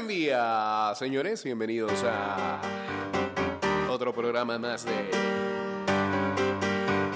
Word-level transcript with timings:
Buen 0.00 0.08
día, 0.08 0.94
señores. 0.96 1.44
Bienvenidos 1.44 2.02
a 2.04 2.58
otro 3.90 4.14
programa 4.14 4.58
más 4.58 4.86
de 4.86 5.10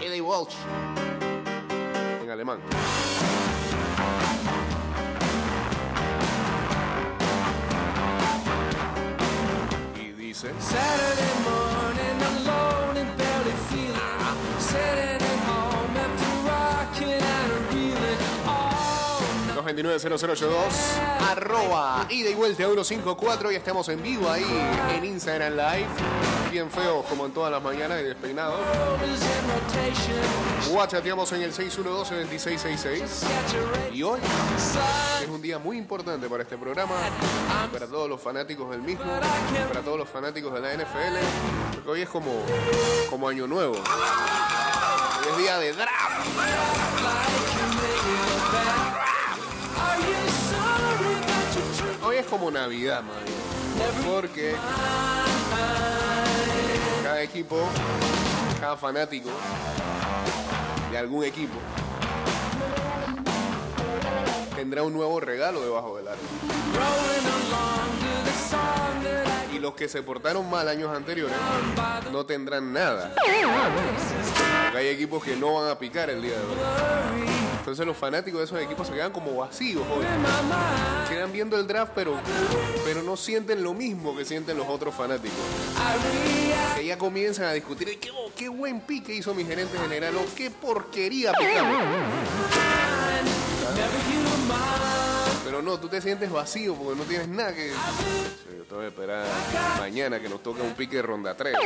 Eddie 0.03 0.21
Walsh 0.21 0.55
en 2.23 2.29
alemán. 2.29 2.59
Y 9.99 10.13
dice. 10.21 10.51
Saturday 10.61 11.35
morning, 11.43 12.23
alone 12.37 12.99
and 12.99 13.17
barely 13.17 13.53
feeling. 13.71 15.14
229-0082 19.75 20.55
arroba 21.31 22.07
ida 22.09 22.31
y 22.31 22.35
vuelta 22.35 22.65
154 22.65 23.53
y 23.53 23.57
estamos 23.57 23.89
en 23.89 24.03
vivo 24.03 24.31
ahí 24.31 24.45
en 24.97 25.05
Instagram 25.05 25.53
Live 25.55 25.89
bien 26.51 26.71
feos 26.71 27.05
como 27.07 27.27
en 27.27 27.33
todas 27.33 27.51
las 27.51 27.61
mañanas 27.61 28.01
y 28.01 28.05
despeinados. 28.05 28.61
Guachateamos 30.71 31.33
en 31.33 31.43
el 31.43 31.53
612-2666 31.53 33.01
Catch 33.01 33.55
a 33.55 33.73
ray 33.73 33.99
y 33.99 34.03
hoy 34.05 34.21
es 35.21 35.29
un 35.29 35.43
día 35.43 35.59
muy 35.59 35.77
importante 35.77 36.29
para 36.29 36.45
este 36.45 36.57
programa 36.57 36.95
para 37.73 37.87
todos 37.89 38.09
los 38.09 38.21
fanáticos 38.21 38.71
del 38.71 38.83
mismo 38.83 39.05
para 39.69 39.81
todos 39.81 39.99
los 39.99 40.09
fanáticos 40.09 40.55
de 40.55 40.61
la 40.61 40.75
NFL 40.75 41.75
porque 41.75 41.91
hoy 41.91 42.03
es 42.03 42.09
como, 42.09 42.31
como 43.11 43.29
año 43.29 43.49
nuevo 43.49 43.75
Hoy 43.75 45.31
es 45.33 45.39
día 45.39 45.59
de 45.59 45.73
draft 45.73 46.64
como 52.35 52.51
Navidad 52.51 53.01
man 53.05 53.15
porque 54.05 54.57
cada 57.05 57.23
equipo, 57.23 57.61
cada 58.61 58.77
fanático 58.77 59.31
de 60.91 60.99
algún 60.99 61.23
equipo 61.23 61.55
tendrá 64.57 64.83
un 64.83 64.95
nuevo 64.95 65.21
regalo 65.21 65.61
debajo 65.61 65.97
del 65.97 66.09
árbol. 66.09 66.27
Y 69.55 69.61
los 69.61 69.75
que 69.75 69.89
se 69.89 70.03
portaron 70.03 70.51
mal 70.51 70.67
años 70.67 70.91
anteriores 70.93 71.37
no 72.11 72.27
tendrán 72.27 72.73
nada. 72.73 73.15
Hay 74.75 74.89
equipos 74.89 75.23
que 75.23 75.37
no 75.37 75.55
van 75.55 75.71
a 75.71 75.79
picar 75.79 76.11
el 76.11 76.21
día 76.21 76.33
de 76.33 76.41
hoy. 76.41 77.54
Entonces 77.65 77.87
los 77.87 77.97
fanáticos 77.97 78.41
de 78.41 78.45
esos 78.45 78.61
equipos 78.61 78.87
se 78.87 78.93
quedan 78.93 79.11
como 79.11 79.37
vacíos 79.37 79.83
hoy. 79.91 80.05
Quedan 81.09 81.33
viendo 81.33 81.59
el 81.59 81.67
draft, 81.67 81.93
pero, 81.95 82.15
pero 82.85 83.03
no 83.03 83.17
sienten 83.17 83.63
lo 83.63 83.73
mismo 83.73 84.15
que 84.15 84.27
sienten 84.27 84.59
los 84.59 84.69
otros 84.69 84.95
fanáticos. 84.95 85.39
Que 86.77 86.85
ya 86.85 86.99
comienzan 86.99 87.47
a 87.47 87.53
discutir 87.53 87.89
"Ay, 87.89 87.99
qué, 88.37 88.51
buen 88.51 88.83
pique 88.83 89.15
hizo 89.15 89.33
mi 89.33 89.47
gerente 89.47 89.79
general 89.79 90.15
o 90.19 90.27
qué 90.35 90.51
porquería 90.51 91.33
picamos. 91.33 91.79
Pero 95.43 95.63
no, 95.63 95.81
tú 95.81 95.89
te 95.89 96.03
sientes 96.03 96.31
vacío 96.31 96.75
porque 96.75 96.99
no 97.01 97.05
tienes 97.05 97.29
nada 97.29 97.55
que. 97.55 97.71
Sí, 97.71 98.57
yo 98.59 98.65
te 98.65 98.75
voy 98.75 98.85
a 98.85 98.89
esperar 98.89 99.25
mañana 99.79 100.21
que 100.21 100.29
nos 100.29 100.43
toque 100.43 100.61
un 100.61 100.75
pique 100.75 100.97
de 100.97 101.03
ronda 101.03 101.35
3. 101.35 101.55
like 101.55 101.65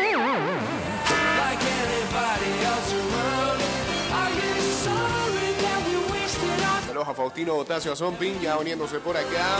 A 7.00 7.14
Faustino 7.14 7.54
Botasio, 7.54 7.92
a 7.92 7.96
ya 8.40 8.58
uniéndose 8.58 8.98
por 8.98 9.16
acá. 9.16 9.56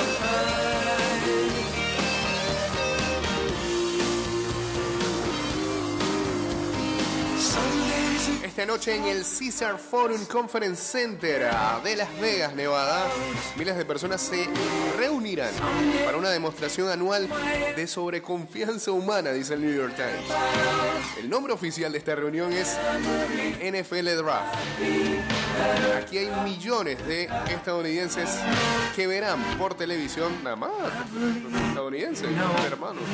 Esta 8.59 8.73
noche 8.73 8.97
en 8.97 9.05
el 9.05 9.23
Caesar 9.23 9.79
Forum 9.79 10.25
Conference 10.25 10.83
Center 10.83 11.49
ah, 11.53 11.81
de 11.85 11.95
Las 11.95 12.21
Vegas, 12.21 12.57
Nevada, 12.57 13.07
miles 13.55 13.77
de 13.77 13.85
personas 13.85 14.21
se 14.21 14.49
reunirán 14.97 15.53
para 16.05 16.17
una 16.17 16.31
demostración 16.31 16.89
anual 16.89 17.29
de 17.77 17.87
sobreconfianza 17.87 18.91
humana, 18.91 19.31
dice 19.31 19.55
el 19.55 19.61
New 19.61 19.73
York 19.73 19.95
Times. 19.95 21.21
El 21.21 21.31
nombre 21.31 21.53
oficial 21.53 21.93
de 21.93 21.99
esta 21.99 22.17
reunión 22.17 22.53
es 22.53 22.77
NFL 23.63 24.17
Draft. 24.17 24.57
Aquí 25.97 26.19
hay 26.19 26.29
millones 26.43 27.07
de 27.07 27.31
estadounidenses 27.51 28.29
que 28.97 29.07
verán 29.07 29.41
por 29.57 29.75
televisión, 29.75 30.33
nada 30.43 30.57
más, 30.57 30.73
estadounidenses, 31.69 32.27
hermanos, 32.67 33.05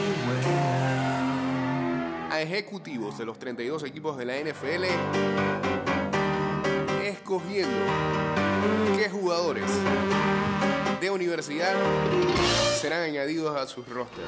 a 2.34 2.43
ejecutivos 2.43 3.17
de 3.17 3.25
los 3.25 3.39
32 3.39 3.84
equipos 3.84 4.19
de 4.19 4.25
la 4.25 4.34
NFL 4.37 4.87
escogiendo 7.05 7.78
qué 8.97 9.09
jugadores 9.09 9.71
de 11.00 11.11
universidad 11.11 11.75
serán 12.81 13.03
añadidos 13.03 13.56
a 13.56 13.69
sus 13.69 13.89
rosters. 13.89 14.27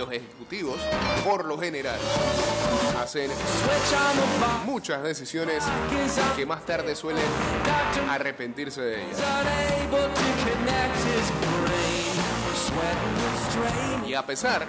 Los 0.00 0.10
ejecutivos, 0.10 0.80
por 1.24 1.44
lo 1.44 1.56
general, 1.56 2.00
hacen 3.00 3.30
muchas 4.64 5.04
decisiones 5.04 5.62
que 6.34 6.44
más 6.44 6.66
tarde 6.66 6.96
suelen 6.96 7.22
arrepentirse 8.10 8.80
de 8.80 9.04
ellas. 9.04 9.20
Y 14.06 14.14
a 14.14 14.26
pesar 14.26 14.66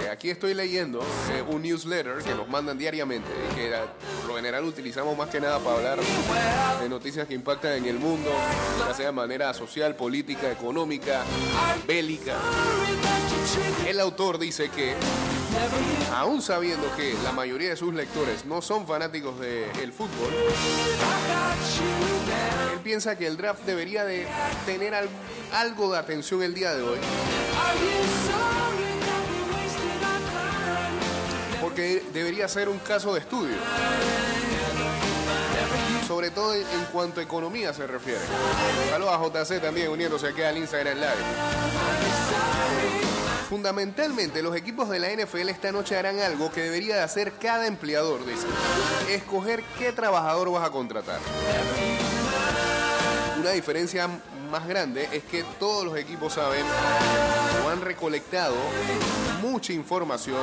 que 0.00 0.08
aquí 0.08 0.30
estoy 0.30 0.54
leyendo 0.54 1.00
eh, 1.32 1.42
un 1.48 1.62
newsletter 1.62 2.18
que 2.22 2.34
nos 2.34 2.48
mandan 2.48 2.78
diariamente 2.78 3.28
que 3.54 3.70
eh, 3.74 3.78
por 4.20 4.30
lo 4.30 4.36
general 4.36 4.64
utilizamos 4.64 5.16
más 5.16 5.28
que 5.30 5.40
nada 5.40 5.58
para 5.58 5.76
hablar 5.76 5.98
de 6.80 6.88
noticias 6.88 7.26
que 7.26 7.34
impactan 7.34 7.72
en 7.72 7.86
el 7.86 7.98
mundo, 7.98 8.30
ya 8.86 8.94
sea 8.94 9.06
de 9.06 9.12
manera 9.12 9.52
social, 9.54 9.96
política, 9.96 10.50
económica, 10.50 11.22
bélica. 11.88 12.34
El 13.86 13.98
autor 14.00 14.38
dice 14.38 14.68
que, 14.70 14.94
aún 16.14 16.40
sabiendo 16.42 16.86
que 16.96 17.14
la 17.24 17.32
mayoría 17.32 17.70
de 17.70 17.76
sus 17.76 17.92
lectores 17.94 18.44
no 18.44 18.62
son 18.62 18.86
fanáticos 18.86 19.38
del 19.40 19.92
fútbol, 19.92 20.32
él 22.74 22.80
piensa 22.80 23.16
que 23.16 23.26
el 23.26 23.36
draft 23.36 23.64
debería 23.64 24.04
de 24.04 24.26
tener 24.66 24.94
al- 24.94 25.08
algo 25.52 25.92
de 25.92 25.98
atención 25.98 26.42
el 26.42 26.54
día 26.54 26.74
de 26.74 26.82
hoy 26.82 26.98
Porque 31.60 32.02
debería 32.12 32.46
ser 32.48 32.68
un 32.68 32.78
caso 32.78 33.14
de 33.14 33.20
estudio. 33.20 33.56
Sobre 36.06 36.30
todo 36.30 36.54
en 36.54 36.64
cuanto 36.92 37.20
a 37.20 37.22
economía 37.22 37.72
se 37.72 37.86
refiere. 37.86 38.20
Saludos 38.90 39.14
a 39.14 39.42
JC 39.44 39.60
también 39.60 39.90
uniéndose 39.90 40.28
aquí 40.28 40.42
al 40.42 40.58
Instagram 40.58 40.96
Live. 40.96 41.84
Fundamentalmente, 43.48 44.42
los 44.42 44.56
equipos 44.56 44.88
de 44.88 44.98
la 44.98 45.10
NFL 45.10 45.48
esta 45.48 45.70
noche 45.70 45.96
harán 45.96 46.18
algo 46.20 46.50
que 46.50 46.62
debería 46.62 46.96
de 46.96 47.02
hacer 47.02 47.34
cada 47.40 47.66
empleador, 47.66 48.26
dice. 48.26 48.46
Escoger 49.10 49.62
qué 49.78 49.92
trabajador 49.92 50.50
vas 50.50 50.66
a 50.66 50.70
contratar. 50.70 51.20
Una 53.38 53.50
diferencia 53.50 54.08
más 54.50 54.66
grande 54.66 55.08
es 55.12 55.22
que 55.24 55.44
todos 55.58 55.84
los 55.84 55.96
equipos 55.96 56.32
saben 56.32 56.64
han 57.74 57.80
recolectado 57.80 58.54
mucha 59.42 59.72
información, 59.72 60.40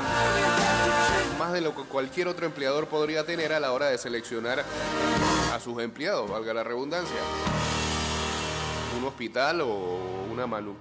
más 1.39 1.53
de 1.53 1.61
lo 1.61 1.73
que 1.73 1.83
cualquier 1.83 2.27
otro 2.27 2.45
empleador 2.45 2.87
podría 2.87 3.25
tener 3.25 3.53
a 3.53 3.59
la 3.59 3.71
hora 3.71 3.87
de 3.87 3.97
seleccionar 3.97 4.63
a 5.53 5.59
sus 5.61 5.81
empleados, 5.81 6.29
valga 6.29 6.53
la 6.53 6.63
redundancia. 6.65 7.15
Un 8.99 9.05
hospital 9.07 9.61
o 9.61 10.27
una 10.31 10.45
manu- 10.45 10.75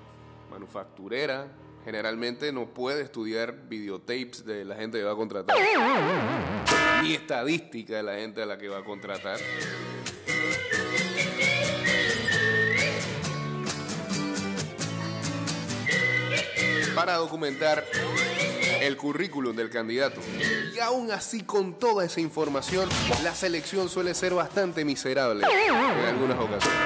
manufacturera 0.50 1.47
generalmente 1.84 2.51
no 2.53 2.66
puede 2.66 3.03
estudiar 3.03 3.54
videotapes 3.69 4.45
de 4.45 4.65
la 4.65 4.74
gente 4.74 4.98
que 4.98 5.04
va 5.04 5.13
a 5.13 5.16
contratar, 5.16 5.57
ni 7.03 7.15
estadística 7.15 7.95
de 7.97 8.03
la 8.03 8.15
gente 8.16 8.42
a 8.42 8.47
la 8.47 8.59
que 8.59 8.69
va 8.69 8.78
a 8.78 8.84
contratar. 8.84 9.39
Para 17.00 17.16
documentar 17.16 17.82
el 18.82 18.94
currículum 18.98 19.56
del 19.56 19.70
candidato. 19.70 20.20
Y 20.74 20.78
aún 20.80 21.10
así, 21.10 21.44
con 21.44 21.78
toda 21.78 22.04
esa 22.04 22.20
información, 22.20 22.91
la 23.22 23.34
selección 23.34 23.88
suele 23.88 24.12
ser 24.12 24.34
bastante 24.34 24.84
miserable 24.84 25.47
en 25.66 26.04
algunas 26.04 26.38
ocasiones. 26.38 26.78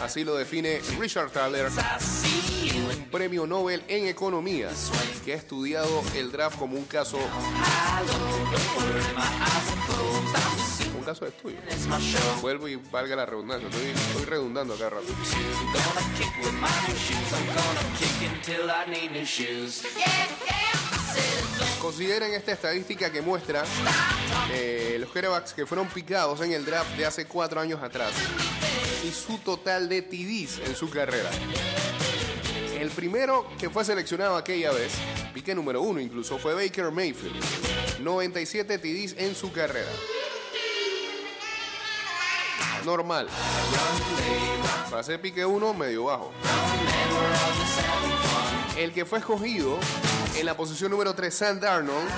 Así 0.00 0.22
lo 0.22 0.36
define 0.36 0.80
Richard 1.00 1.30
Thaler, 1.30 1.66
un 1.66 3.10
premio 3.10 3.44
Nobel 3.44 3.82
en 3.88 4.06
economía, 4.06 4.68
que 5.24 5.32
ha 5.32 5.36
estudiado 5.36 6.04
el 6.14 6.30
draft 6.30 6.60
como 6.60 6.76
un 6.76 6.84
caso, 6.84 7.18
show. 12.00 12.40
Vuelvo 12.40 12.68
y 12.68 12.76
valga 12.76 13.16
la 13.16 13.26
redundancia. 13.26 13.68
Estoy, 13.68 14.24
redundando 14.24 14.74
acá 14.74 14.90
rato. 14.90 15.06
Consideren 21.80 22.32
esta 22.34 22.52
estadística 22.52 23.10
que 23.10 23.22
muestra 23.22 23.64
eh, 24.52 24.96
los 25.00 25.10
quarterbacks 25.10 25.52
que 25.52 25.66
fueron 25.66 25.88
picados 25.88 26.40
en 26.40 26.52
el 26.52 26.64
draft 26.64 26.96
de 26.96 27.04
hace 27.04 27.26
cuatro 27.26 27.60
años 27.60 27.82
atrás 27.82 28.12
y 29.04 29.10
su 29.10 29.38
total 29.38 29.88
de 29.88 30.02
TDs 30.02 30.60
en 30.66 30.76
su 30.76 30.88
carrera. 30.88 31.30
El 32.78 32.90
primero 32.90 33.46
que 33.58 33.70
fue 33.70 33.84
seleccionado 33.84 34.36
aquella 34.36 34.72
vez, 34.72 34.92
pique 35.34 35.54
número 35.54 35.82
uno 35.82 36.00
incluso, 36.00 36.38
fue 36.38 36.54
Baker 36.54 36.90
Mayfield. 36.90 37.40
97 38.00 38.78
TDs 38.78 39.14
en 39.18 39.34
su 39.34 39.52
carrera. 39.52 39.90
Normal. 42.84 43.28
Para 44.90 45.02
ser 45.02 45.20
pique 45.20 45.44
uno, 45.44 45.72
medio 45.74 46.04
bajo. 46.04 46.32
El 48.76 48.92
que 48.92 49.04
fue 49.04 49.18
escogido 49.18 49.78
en 50.36 50.46
la 50.46 50.56
posición 50.56 50.90
número 50.90 51.14
3, 51.14 51.34
Sam 51.34 51.60
Darnold. 51.60 52.08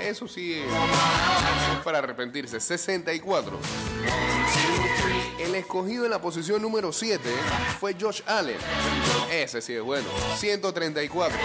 Eso 0.00 0.28
sí, 0.28 0.54
es 0.54 0.64
para 1.84 1.98
arrepentirse. 1.98 2.60
64. 2.60 3.58
El 5.38 5.54
escogido 5.54 6.04
en 6.04 6.10
la 6.10 6.20
posición 6.20 6.62
número 6.62 6.92
7 6.92 7.28
fue 7.80 7.96
Josh 7.98 8.22
Allen. 8.26 8.58
Ese 9.30 9.60
sí 9.60 9.74
es 9.74 9.82
bueno. 9.82 10.08
134. 10.36 11.36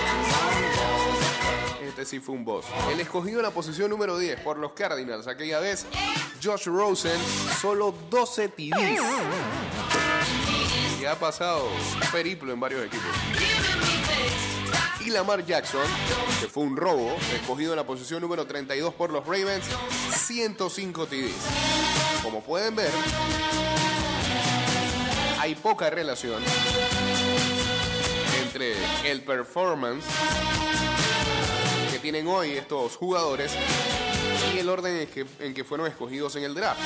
Este 1.94 2.06
sí 2.06 2.20
fue 2.20 2.34
un 2.34 2.44
boss. 2.44 2.66
El 2.92 3.00
escogido 3.00 3.38
en 3.38 3.44
la 3.44 3.52
posición 3.52 3.88
número 3.92 4.18
10 4.18 4.40
por 4.40 4.58
los 4.58 4.72
Cardinals 4.72 5.28
aquella 5.28 5.60
vez, 5.60 5.86
Josh 6.44 6.66
Rosen, 6.66 7.22
solo 7.62 7.94
12 8.10 8.50
TDs. 8.50 9.00
Y 11.00 11.06
ha 11.06 11.14
pasado 11.20 11.70
periplo 12.12 12.52
en 12.52 12.60
varios 12.60 12.88
equipos. 12.88 13.06
Y 15.06 15.12
Lamar 15.12 15.46
Jackson, 15.46 15.86
que 16.42 16.48
fue 16.48 16.64
un 16.64 16.76
robo, 16.76 17.16
escogido 17.32 17.74
en 17.74 17.78
la 17.78 17.86
posición 17.86 18.22
número 18.22 18.48
32 18.48 18.96
por 18.96 19.12
los 19.12 19.24
Ravens, 19.24 19.66
105 20.10 21.06
TDs. 21.06 22.24
Como 22.24 22.42
pueden 22.42 22.76
ver, 22.76 22.90
hay 25.40 25.54
poca 25.54 25.92
relación 25.92 26.42
entre 28.42 28.74
el 29.12 29.22
performance 29.22 30.08
tienen 32.04 32.28
hoy 32.28 32.52
estos 32.52 32.98
jugadores 32.98 33.54
y 34.54 34.60
el 34.60 34.68
orden 34.68 34.98
en 34.98 35.08
que, 35.08 35.26
en 35.40 35.54
que 35.54 35.64
fueron 35.64 35.88
escogidos 35.88 36.36
en 36.36 36.44
el 36.44 36.54
draft. 36.54 36.82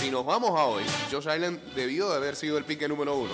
Si 0.00 0.10
nos 0.10 0.26
vamos 0.26 0.58
a 0.58 0.64
hoy, 0.64 0.82
Josh 1.08 1.28
Allen 1.28 1.60
debió 1.76 2.10
de 2.10 2.16
haber 2.16 2.34
sido 2.34 2.58
el 2.58 2.64
pique 2.64 2.88
número 2.88 3.14
uno 3.14 3.30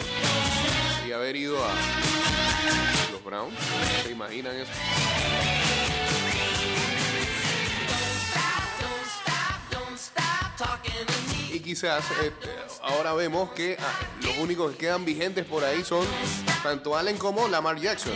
y 1.08 1.12
haber 1.12 1.36
ido 1.36 1.56
a 1.56 1.70
los 3.12 3.24
Browns. 3.24 3.54
¿Se 4.04 4.10
imaginan 4.10 4.54
eso? 4.56 4.72
Y 11.56 11.60
quizás 11.60 12.04
eh, 12.22 12.32
ahora 12.82 13.14
vemos 13.14 13.50
que 13.52 13.78
ah, 13.80 13.92
los 14.20 14.36
únicos 14.36 14.72
que 14.72 14.76
quedan 14.76 15.06
vigentes 15.06 15.46
por 15.46 15.64
ahí 15.64 15.82
son 15.82 16.04
tanto 16.62 16.94
Allen 16.94 17.16
como 17.16 17.48
Lamar 17.48 17.80
Jackson. 17.80 18.12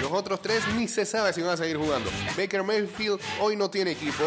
Los 0.00 0.12
otros 0.12 0.40
tres 0.40 0.62
ni 0.76 0.86
se 0.86 1.04
sabe 1.04 1.32
si 1.32 1.42
van 1.42 1.54
a 1.54 1.56
seguir 1.56 1.78
jugando. 1.78 2.08
Baker 2.36 2.62
Mayfield 2.62 3.20
hoy 3.40 3.56
no 3.56 3.68
tiene 3.70 3.90
equipo. 3.90 4.22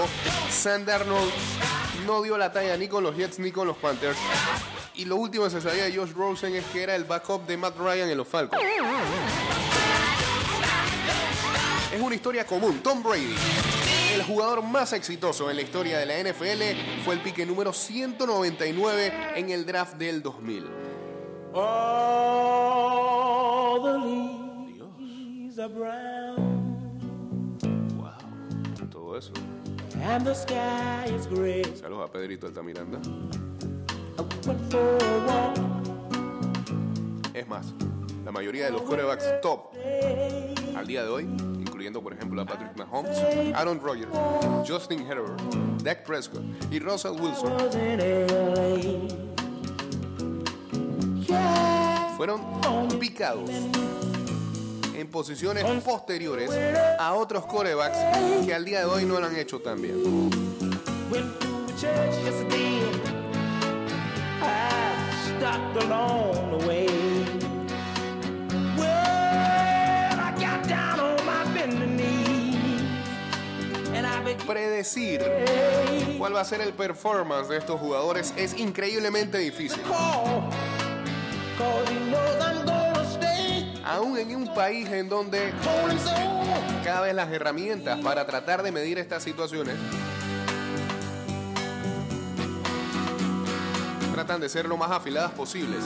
Sam 0.52 0.84
Darnold 0.84 1.32
no 2.06 2.22
dio 2.22 2.38
la 2.38 2.52
talla 2.52 2.76
ni 2.76 2.90
con 2.90 3.02
los 3.02 3.16
Jets 3.16 3.40
ni 3.40 3.54
con 3.54 3.66
los 3.66 3.78
Panthers. 3.78 4.18
Y 4.96 5.06
lo 5.06 5.16
último 5.16 5.46
que 5.46 5.52
se 5.52 5.62
sabía 5.62 5.86
de 5.86 5.96
Josh 5.96 6.12
Rosen 6.12 6.54
es 6.54 6.66
que 6.66 6.84
era 6.84 6.98
el 6.98 7.06
backup 7.06 7.48
de 7.48 7.56
Matt 7.56 7.78
Ryan 7.78 8.10
en 8.10 8.18
los 8.18 8.28
Falcons. 8.28 8.62
Es 11.94 12.02
una 12.02 12.14
historia 12.14 12.46
común. 12.46 12.82
Tom 12.84 13.02
Brady, 13.02 13.38
el 14.20 14.26
jugador 14.26 14.62
más 14.64 14.92
exitoso 14.94 15.50
en 15.50 15.56
la 15.56 15.62
historia 15.62 15.98
de 15.98 16.06
la 16.06 16.20
NFL, 16.30 17.04
fue 17.06 17.16
el 17.16 17.22
pique 17.22 17.46
número 17.46 17.72
199 17.74 19.14
en 19.36 19.50
el 19.50 19.66
draft 19.66 19.96
del 19.96 20.22
2000. 20.22 20.66
All 21.54 21.62
the 23.82 23.98
leaves 23.98 25.58
are 25.58 25.70
brown 25.70 26.60
Wow, 27.98 28.12
todo 28.92 29.18
eso. 29.18 29.32
and 30.04 30.26
the 30.26 30.34
sky 30.36 31.06
is 31.16 31.26
gray. 31.28 31.64
Saludos 31.76 32.10
a 32.10 32.12
Pedrito 32.12 32.46
Altamiranda. 32.48 33.00
Es 37.34 37.48
más, 37.48 37.74
la 38.26 38.32
mayoría 38.32 38.66
de 38.66 38.72
los 38.72 38.82
quarterbacks 38.82 39.26
top 39.42 39.72
al 40.76 40.88
día 40.88 41.04
de 41.04 41.10
hoy, 41.10 41.28
por 41.80 42.14
ejemplo 42.14 42.42
a 42.42 42.46
Patrick 42.46 42.76
Mahomes, 42.76 43.18
Aaron 43.56 43.80
Rodgers, 43.80 44.12
Justin 44.68 45.00
Herbert, 45.10 45.42
Dak 45.82 46.04
Prescott 46.04 46.44
y 46.70 46.80
Russell 46.80 47.14
Wilson, 47.14 47.54
fueron 52.18 52.42
picados 53.00 53.50
en 54.94 55.08
posiciones 55.10 55.64
posteriores 55.82 56.52
a 57.00 57.14
otros 57.14 57.46
quarterbacks 57.46 57.98
que 58.46 58.54
al 58.54 58.66
día 58.66 58.80
de 58.80 58.86
hoy 58.86 59.06
no 59.06 59.18
lo 59.20 59.26
han 59.26 59.38
hecho 59.38 59.60
tan 59.60 59.82
bien. 59.82 60.30
Predecir 74.50 75.22
cuál 76.18 76.36
va 76.36 76.42
a 76.42 76.44
ser 76.44 76.60
el 76.62 76.74
performance 76.74 77.50
de 77.50 77.58
estos 77.58 77.80
jugadores 77.80 78.34
es 78.36 78.58
increíblemente 78.58 79.38
difícil. 79.38 79.80
Aún 83.86 84.18
en 84.18 84.36
un 84.36 84.52
país 84.56 84.90
en 84.90 85.08
donde 85.08 85.54
cada 86.84 87.02
vez 87.02 87.14
las 87.14 87.32
herramientas 87.32 88.00
para 88.00 88.26
tratar 88.26 88.64
de 88.64 88.72
medir 88.72 88.98
estas 88.98 89.22
situaciones 89.22 89.76
tratan 94.16 94.42
de 94.42 94.50
ser 94.50 94.66
lo 94.66 94.78
más 94.78 94.90
afiladas 94.90 95.32
posibles. 95.34 95.84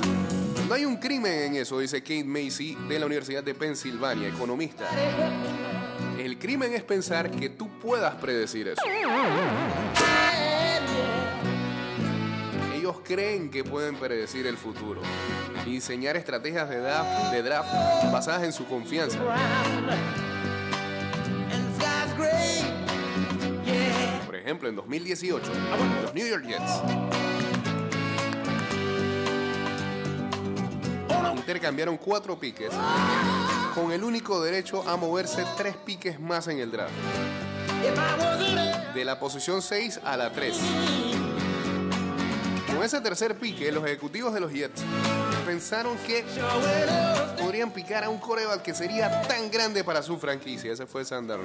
No 0.70 0.74
hay 0.74 0.86
un 0.86 0.96
crimen 0.96 1.34
en 1.34 1.56
eso, 1.58 1.80
dice 1.80 2.02
Kate 2.02 2.24
Macy 2.24 2.78
de 2.88 2.98
la 2.98 3.08
Universidad 3.08 3.44
de 3.44 3.56
Pensilvania, 3.56 4.30
economista. 4.30 4.86
El 6.24 6.40
crimen 6.40 6.74
es 6.74 6.84
pensar 6.84 7.30
que 7.30 7.50
tú 7.50 7.68
puedas 7.82 8.16
predecir 8.16 8.70
eso. 8.70 8.82
Ellos 12.74 12.96
creen 13.04 13.52
que 13.52 13.66
pueden 13.66 13.98
predecir 13.98 14.48
el 14.48 14.56
futuro 14.56 15.02
diseñar 15.66 16.16
estrategias 16.16 16.70
de 16.70 16.78
draft, 16.78 17.34
de 17.34 17.44
draft 17.44 17.70
basadas 18.10 18.44
en 18.44 18.54
su 18.54 18.66
confianza. 18.66 19.20
Por 24.26 24.36
ejemplo, 24.38 24.70
en 24.70 24.78
2018, 24.78 25.52
los 26.04 26.14
New 26.14 26.26
York 26.26 26.46
Jets 26.46 26.82
intercambiaron 31.36 31.98
cuatro 31.98 32.40
piques 32.40 32.72
con 33.74 33.92
el 33.92 34.04
único 34.04 34.42
derecho 34.42 34.88
a 34.88 34.98
moverse 34.98 35.44
tres 35.58 35.76
piques 35.76 36.20
más 36.20 36.48
en 36.48 36.60
el 36.60 36.72
draft, 36.72 36.94
de 38.94 39.06
la 39.06 39.20
posición 39.20 39.62
6 39.62 40.02
a 40.04 40.18
la 40.18 40.32
3. 40.32 40.58
Con 42.68 42.84
ese 42.84 43.02
tercer 43.02 43.36
pique, 43.38 43.72
los 43.72 43.84
ejecutivos 43.86 44.34
de 44.34 44.40
los 44.40 44.52
Jets 44.52 44.82
pensaron 45.46 45.98
que 46.00 46.24
podrían 47.40 47.72
picar 47.72 48.04
a 48.04 48.10
un 48.10 48.18
coreback 48.18 48.62
que 48.62 48.74
sería 48.74 49.22
tan 49.24 49.50
grande 49.52 49.84
para 49.84 50.02
su 50.02 50.18
franquicia. 50.18 50.72
Ese 50.72 50.86
fue 50.86 51.06
Sander. 51.06 51.40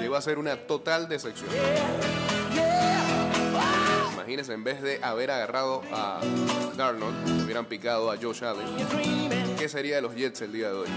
Llegó 0.00 0.16
a 0.16 0.22
ser 0.22 0.38
una 0.38 0.56
total 0.56 1.08
decepción. 1.08 1.50
Imagínense, 4.24 4.54
en 4.54 4.64
vez 4.64 4.80
de 4.80 4.98
haber 5.02 5.30
agarrado 5.30 5.82
a 5.92 6.18
Darnold, 6.78 7.42
hubieran 7.44 7.66
picado 7.66 8.10
a 8.10 8.16
Josh 8.16 8.42
Allen. 8.42 8.64
¿Qué 9.58 9.68
sería 9.68 9.96
de 9.96 10.00
los 10.00 10.14
Jets 10.14 10.40
el 10.40 10.50
día 10.50 10.68
de 10.68 10.74
hoy? 10.74 10.88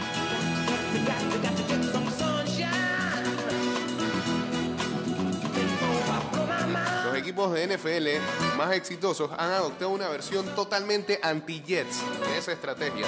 Los 7.04 7.18
equipos 7.18 7.52
de 7.52 7.68
NFL 7.68 8.56
más 8.56 8.72
exitosos 8.72 9.30
han 9.38 9.52
adoptado 9.52 9.90
una 9.90 10.08
versión 10.08 10.46
totalmente 10.56 11.20
anti-Jets 11.22 12.04
de 12.30 12.38
esa 12.38 12.54
estrategia. 12.54 13.08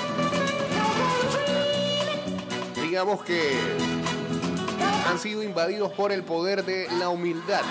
Digamos 2.76 3.24
que 3.24 3.58
han 5.08 5.18
sido 5.18 5.44
invadidos 5.44 5.94
por 5.94 6.12
el 6.12 6.24
poder 6.24 6.66
de 6.66 6.90
la 7.00 7.08
humildad. 7.08 7.62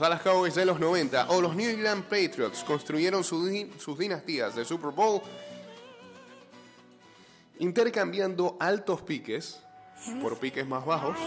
Los 0.00 0.08
Dallas 0.08 0.22
Cowboys 0.22 0.54
de 0.54 0.64
los 0.64 0.80
90 0.80 1.26
o 1.28 1.42
los 1.42 1.54
New 1.54 1.68
England 1.68 2.04
Patriots 2.04 2.64
construyeron 2.64 3.22
sus 3.22 3.98
dinastías 3.98 4.56
de 4.56 4.64
Super 4.64 4.92
Bowl 4.92 5.20
intercambiando 7.58 8.56
altos 8.58 9.02
piques 9.02 9.60
por 10.22 10.38
piques 10.38 10.66
más 10.66 10.86
bajos 10.86 11.18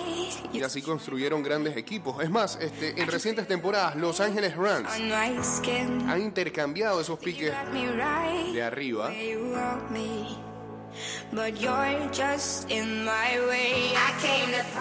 y 0.51 0.63
así 0.63 0.81
construyeron 0.81 1.43
grandes 1.43 1.77
equipos. 1.77 2.23
Es 2.23 2.31
más, 2.31 2.57
este, 2.59 2.99
en 2.99 3.07
recientes 3.09 3.47
temporadas 3.47 3.95
los 3.95 4.19
Ángeles 4.19 4.57
Rams 4.57 4.89
han 4.89 6.19
intercambiado 6.19 6.99
esos 6.99 7.19
piques 7.19 7.53
de 8.53 8.63
arriba 8.63 9.11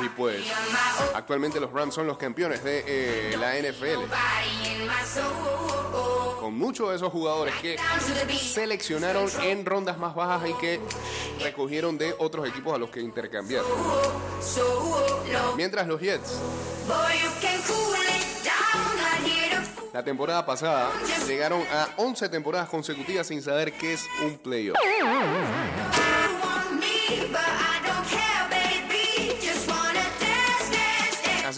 y 0.02 0.08
pues 0.10 0.42
actualmente 1.14 1.60
los 1.60 1.72
Rams 1.72 1.94
son 1.94 2.06
los 2.06 2.18
campeones 2.18 2.62
de 2.64 2.84
eh, 2.86 3.36
la 3.36 3.54
NFL 3.54 4.10
con 6.40 6.54
muchos 6.54 6.90
de 6.90 6.96
esos 6.96 7.12
jugadores 7.12 7.54
que 7.62 7.76
seleccionaron 8.36 9.28
en 9.42 9.64
rondas 9.64 9.98
más 9.98 10.14
bajas 10.14 10.50
y 10.50 10.54
que 10.54 10.80
recogieron 11.40 11.96
de 11.98 12.14
otros 12.18 12.48
equipos 12.48 12.74
a 12.74 12.78
los 12.78 12.90
que 12.90 13.00
intercambiaron. 13.00 13.70
Mientras 15.56 15.86
los 15.86 16.00
Jets 16.00 16.40
la 19.92 20.02
temporada 20.02 20.44
pasada 20.46 20.90
llegaron 21.26 21.62
a 21.70 21.88
11 21.96 22.28
temporadas 22.30 22.68
consecutivas 22.68 23.26
sin 23.26 23.42
saber 23.42 23.72
qué 23.74 23.92
es 23.92 24.06
un 24.24 24.38
playoff. 24.38 24.76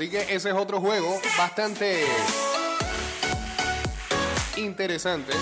Así 0.04 0.11
que 0.11 0.34
ese 0.34 0.50
es 0.50 0.54
otro 0.54 0.82
juego 0.82 1.18
bastante 1.38 2.04
interesante 4.58 5.32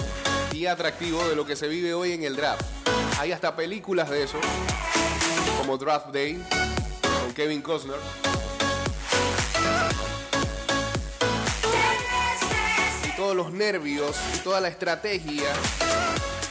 y 0.52 0.66
atractivo 0.66 1.26
de 1.26 1.34
lo 1.34 1.44
que 1.44 1.56
se 1.56 1.66
vive 1.66 1.94
hoy 1.94 2.12
en 2.12 2.22
el 2.22 2.36
draft. 2.36 2.62
Hay 3.18 3.32
hasta 3.32 3.56
películas 3.56 4.08
de 4.08 4.22
eso, 4.22 4.38
como 5.58 5.78
Draft 5.78 6.12
Day, 6.12 6.40
con 7.24 7.34
Kevin 7.34 7.60
Costner. 7.60 7.96
Y 13.08 13.16
todos 13.16 13.34
los 13.34 13.52
nervios 13.52 14.14
y 14.36 14.38
toda 14.44 14.60
la 14.60 14.68
estrategia 14.68 15.52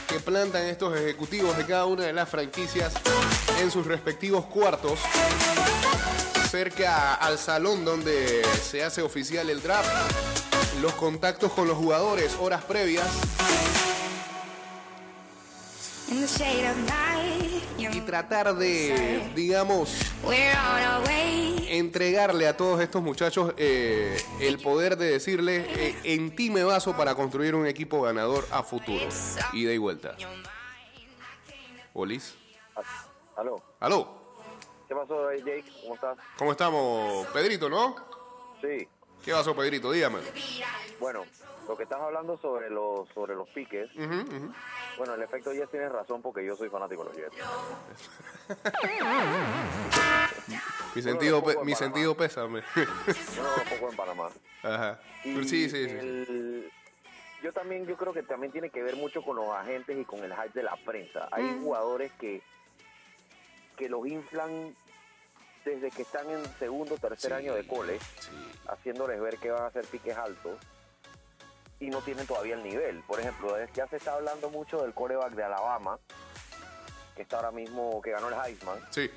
que 0.06 0.20
plantan 0.20 0.66
estos 0.66 0.94
ejecutivos 1.00 1.56
de 1.56 1.64
cada 1.64 1.86
una 1.86 2.04
de 2.04 2.12
las 2.12 2.28
franquicias 2.28 2.92
en 3.58 3.70
sus 3.70 3.86
respectivos 3.86 4.44
cuartos 4.44 4.98
cerca 6.52 7.14
al 7.14 7.38
salón 7.38 7.82
donde 7.82 8.44
se 8.60 8.84
hace 8.84 9.00
oficial 9.00 9.48
el 9.48 9.62
draft, 9.62 9.88
los 10.82 10.92
contactos 10.92 11.50
con 11.50 11.66
los 11.66 11.78
jugadores 11.78 12.36
horas 12.38 12.62
previas 12.62 13.08
y 17.78 18.00
tratar 18.02 18.54
de, 18.54 19.32
digamos, 19.34 19.96
We're 20.22 20.52
on 20.52 21.00
our 21.00 21.08
way. 21.08 21.68
entregarle 21.70 22.46
a 22.46 22.54
todos 22.54 22.82
estos 22.82 23.02
muchachos 23.02 23.54
eh, 23.56 24.22
el 24.38 24.58
poder 24.58 24.98
de 24.98 25.06
decirle, 25.06 25.64
eh, 25.70 25.96
en 26.04 26.36
ti 26.36 26.50
me 26.50 26.64
baso 26.64 26.94
para 26.94 27.14
construir 27.14 27.54
un 27.54 27.66
equipo 27.66 28.02
ganador 28.02 28.46
a 28.50 28.62
futuro. 28.62 29.08
Ida 29.54 29.72
y 29.72 29.78
vuelta. 29.78 30.16
Olis. 31.94 32.34
Aló, 33.38 33.62
Aló. 33.80 34.21
¿Qué 34.92 34.98
pasó, 35.00 35.30
eh, 35.30 35.38
Jake? 35.38 35.64
¿Cómo 35.82 35.94
estás? 35.94 36.18
¿Cómo 36.36 36.52
estamos? 36.52 37.26
Pedrito, 37.28 37.68
¿no? 37.70 37.96
Sí, 38.60 38.86
¿Qué 39.24 39.32
pasó, 39.32 39.54
Pedrito? 39.56 39.90
Dígame. 39.90 40.18
bueno, 41.00 41.24
lo 41.66 41.76
que 41.76 41.84
estás 41.84 42.00
hablando 42.00 42.36
sobre 42.38 42.68
los 42.68 43.08
sobre 43.14 43.34
los 43.34 43.48
piques, 43.50 43.88
bueno, 44.98 45.14
el 45.14 45.22
efecto 45.22 45.52
Jets 45.52 45.70
tienes 45.70 45.90
razón 45.92 46.20
porque 46.20 46.44
yo 46.44 46.56
soy 46.56 46.68
fanático 46.68 47.04
de 47.04 47.08
los 47.10 47.16
Jets. 47.16 47.36
Mi 50.94 51.00
sentido, 51.02 51.42
pe- 51.42 51.56
mi 51.64 51.74
sentido 51.74 52.14
pésame. 52.14 52.62
Yo 52.76 53.42
no 53.42 53.48
poco 53.70 53.90
en 53.90 53.96
Panamá. 53.96 54.28
Ajá. 54.62 55.00
Y 55.24 55.42
sí, 55.48 55.70
sí, 55.70 55.88
sí. 55.88 56.68
yo 57.42 57.52
también, 57.52 57.86
yo 57.86 57.96
creo 57.96 58.12
que 58.12 58.22
también 58.24 58.52
tiene 58.52 58.68
que 58.68 58.82
ver 58.82 58.96
mucho 58.96 59.22
con 59.22 59.36
los 59.36 59.48
agentes 59.48 59.96
y 59.98 60.04
con 60.04 60.22
el 60.22 60.34
hype 60.34 60.50
de 60.52 60.62
la 60.64 60.76
prensa. 60.84 61.28
Hay 61.30 61.44
Mm. 61.44 61.62
jugadores 61.62 62.12
que 62.20 62.42
que 63.82 63.88
los 63.88 64.06
inflan 64.06 64.76
desde 65.64 65.90
que 65.90 66.02
están 66.02 66.28
en 66.30 66.40
segundo, 66.60 66.96
tercer 66.98 67.30
Sí. 67.32 67.36
año 67.36 67.54
de 67.54 67.66
cole, 67.66 67.98
Sí. 68.20 68.30
haciéndoles 68.68 69.20
ver 69.20 69.38
que 69.38 69.50
van 69.50 69.64
a 69.64 69.66
hacer 69.66 69.84
piques 69.86 70.16
altos 70.16 70.56
y 71.80 71.88
no 71.88 72.00
tienen 72.00 72.24
todavía 72.28 72.54
el 72.54 72.62
nivel. 72.62 73.00
Por 73.08 73.18
ejemplo, 73.18 73.56
ya 73.74 73.88
se 73.88 73.96
está 73.96 74.14
hablando 74.14 74.50
mucho 74.50 74.80
del 74.82 74.94
coreback 74.94 75.32
de 75.32 75.42
Alabama, 75.42 75.98
que 77.16 77.22
está 77.22 77.36
ahora 77.36 77.50
mismo, 77.50 78.00
que 78.02 78.12
ganó 78.12 78.28
el 78.28 78.34
Heisman, 78.34 78.78
Sí. 78.90 79.10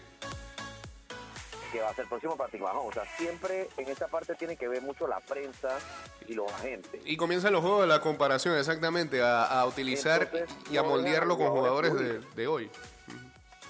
que 1.72 1.82
va 1.82 1.90
a 1.90 1.94
ser 1.94 2.04
el 2.04 2.10
próximo 2.10 2.36
Patrick 2.36 2.62
Mahomes. 2.64 2.90
O 2.90 2.94
sea, 3.04 3.18
siempre 3.18 3.70
en 3.78 3.88
esta 3.90 4.08
parte 4.08 4.34
tiene 4.36 4.56
que 4.58 4.68
ver 4.68 4.82
mucho 4.82 5.08
la 5.08 5.20
prensa 5.20 5.78
y 6.28 6.34
los 6.34 6.52
agentes. 6.54 7.02
Y 7.06 7.18
comienzan 7.18 7.54
los 7.54 7.62
juegos 7.62 7.82
de 7.82 7.88
la 7.88 8.02
comparación, 8.02 8.58
exactamente, 8.58 9.22
a, 9.22 9.44
a 9.46 9.66
utilizar 9.68 10.24
Entonces, 10.24 10.50
y 10.72 10.78
a 10.78 10.84
moldearlo 10.84 11.38
con 11.38 11.50
jugadores 11.50 11.92
jugadores 11.92 12.24
de, 12.36 12.42
de 12.42 12.48
hoy. 12.48 12.72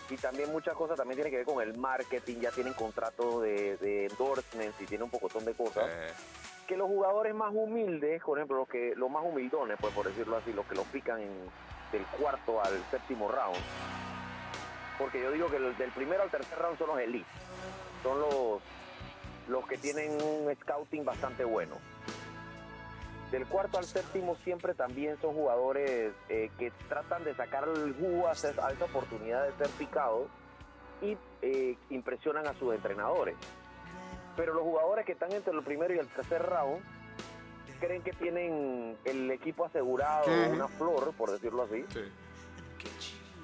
Y 0.10 0.18
también 0.18 0.52
muchas 0.52 0.76
cosas 0.76 0.98
también 0.98 1.16
tienen 1.16 1.32
que 1.32 1.38
ver 1.38 1.46
con 1.46 1.62
el 1.62 1.78
marketing, 1.78 2.40
ya 2.40 2.52
tienen 2.52 2.74
contratos 2.74 3.42
de, 3.42 3.78
de 3.78 4.06
endorsements 4.06 4.80
y 4.80 4.86
tienen 4.86 5.06
un 5.06 5.10
pocotón 5.10 5.46
de 5.46 5.54
cosas. 5.54 5.90
Eh, 5.90 6.14
que 6.68 6.78
los 6.78 6.88
jugadores 6.88 7.34
más 7.34 7.52
humildes, 7.54 8.22
por 8.24 8.38
ejemplo, 8.38 8.58
los 8.58 8.68
que 8.68 8.94
los 8.96 9.10
más 9.10 9.24
humildones, 9.24 9.78
pues 9.80 9.94
por 9.94 10.08
decirlo 10.08 10.38
así, 10.38 10.54
los 10.54 10.66
que 10.66 10.76
los 10.76 10.86
pican 10.88 11.20
en, 11.20 11.32
del 11.92 12.06
cuarto 12.20 12.62
al 12.62 12.84
séptimo 12.92 13.30
round, 13.30 13.58
porque 14.98 15.22
yo 15.22 15.32
digo 15.32 15.50
que 15.50 15.60
los 15.60 15.78
del 15.78 15.92
primero 15.92 16.24
al 16.24 16.30
tercer 16.30 16.58
round 16.58 16.78
son 16.78 16.88
los 16.88 17.00
elites, 17.00 17.28
son 18.04 18.20
los 18.20 18.62
los 19.48 19.68
que 19.68 19.78
tienen 19.78 20.12
un 20.22 20.56
scouting 20.62 21.06
bastante 21.06 21.44
bueno. 21.44 21.76
Del 23.32 23.46
cuarto 23.48 23.78
al 23.78 23.86
séptimo 23.86 24.36
siempre 24.44 24.74
también 24.76 25.18
son 25.20 25.34
jugadores 25.34 26.14
eh, 26.30 26.52
que 26.60 26.72
tratan 26.88 27.24
de 27.24 27.36
sacar 27.36 27.68
el 27.68 27.94
jugo 27.96 28.28
a, 28.28 28.34
esa 28.34 28.86
oportunidad 28.86 29.46
de 29.48 29.52
ser 29.58 29.70
picados 29.78 30.28
y 31.02 31.18
eh, 31.42 31.78
impresionan 31.90 32.48
a 32.48 32.54
sus 32.54 32.74
entrenadores. 32.74 33.36
Pero 34.36 34.54
los 34.54 34.64
jugadores 34.64 35.06
que 35.06 35.14
están 35.14 35.32
entre 35.32 35.54
el 35.54 35.64
primero 35.64 35.94
y 35.94 35.98
el 35.98 36.08
tercer 36.08 36.44
round 36.44 36.84
creen 37.80 38.02
que 38.02 38.14
tienen 38.14 38.98
el 39.06 39.32
equipo 39.32 39.66
asegurado, 39.66 40.26
una 40.52 40.68
flor, 40.68 41.14
por 41.14 41.32
decirlo 41.32 41.64
así, 41.64 41.86
sí. 41.90 42.02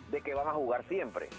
de 0.09 0.21
que 0.21 0.33
van 0.33 0.47
a 0.47 0.53
jugar 0.53 0.83
siempre. 0.87 1.29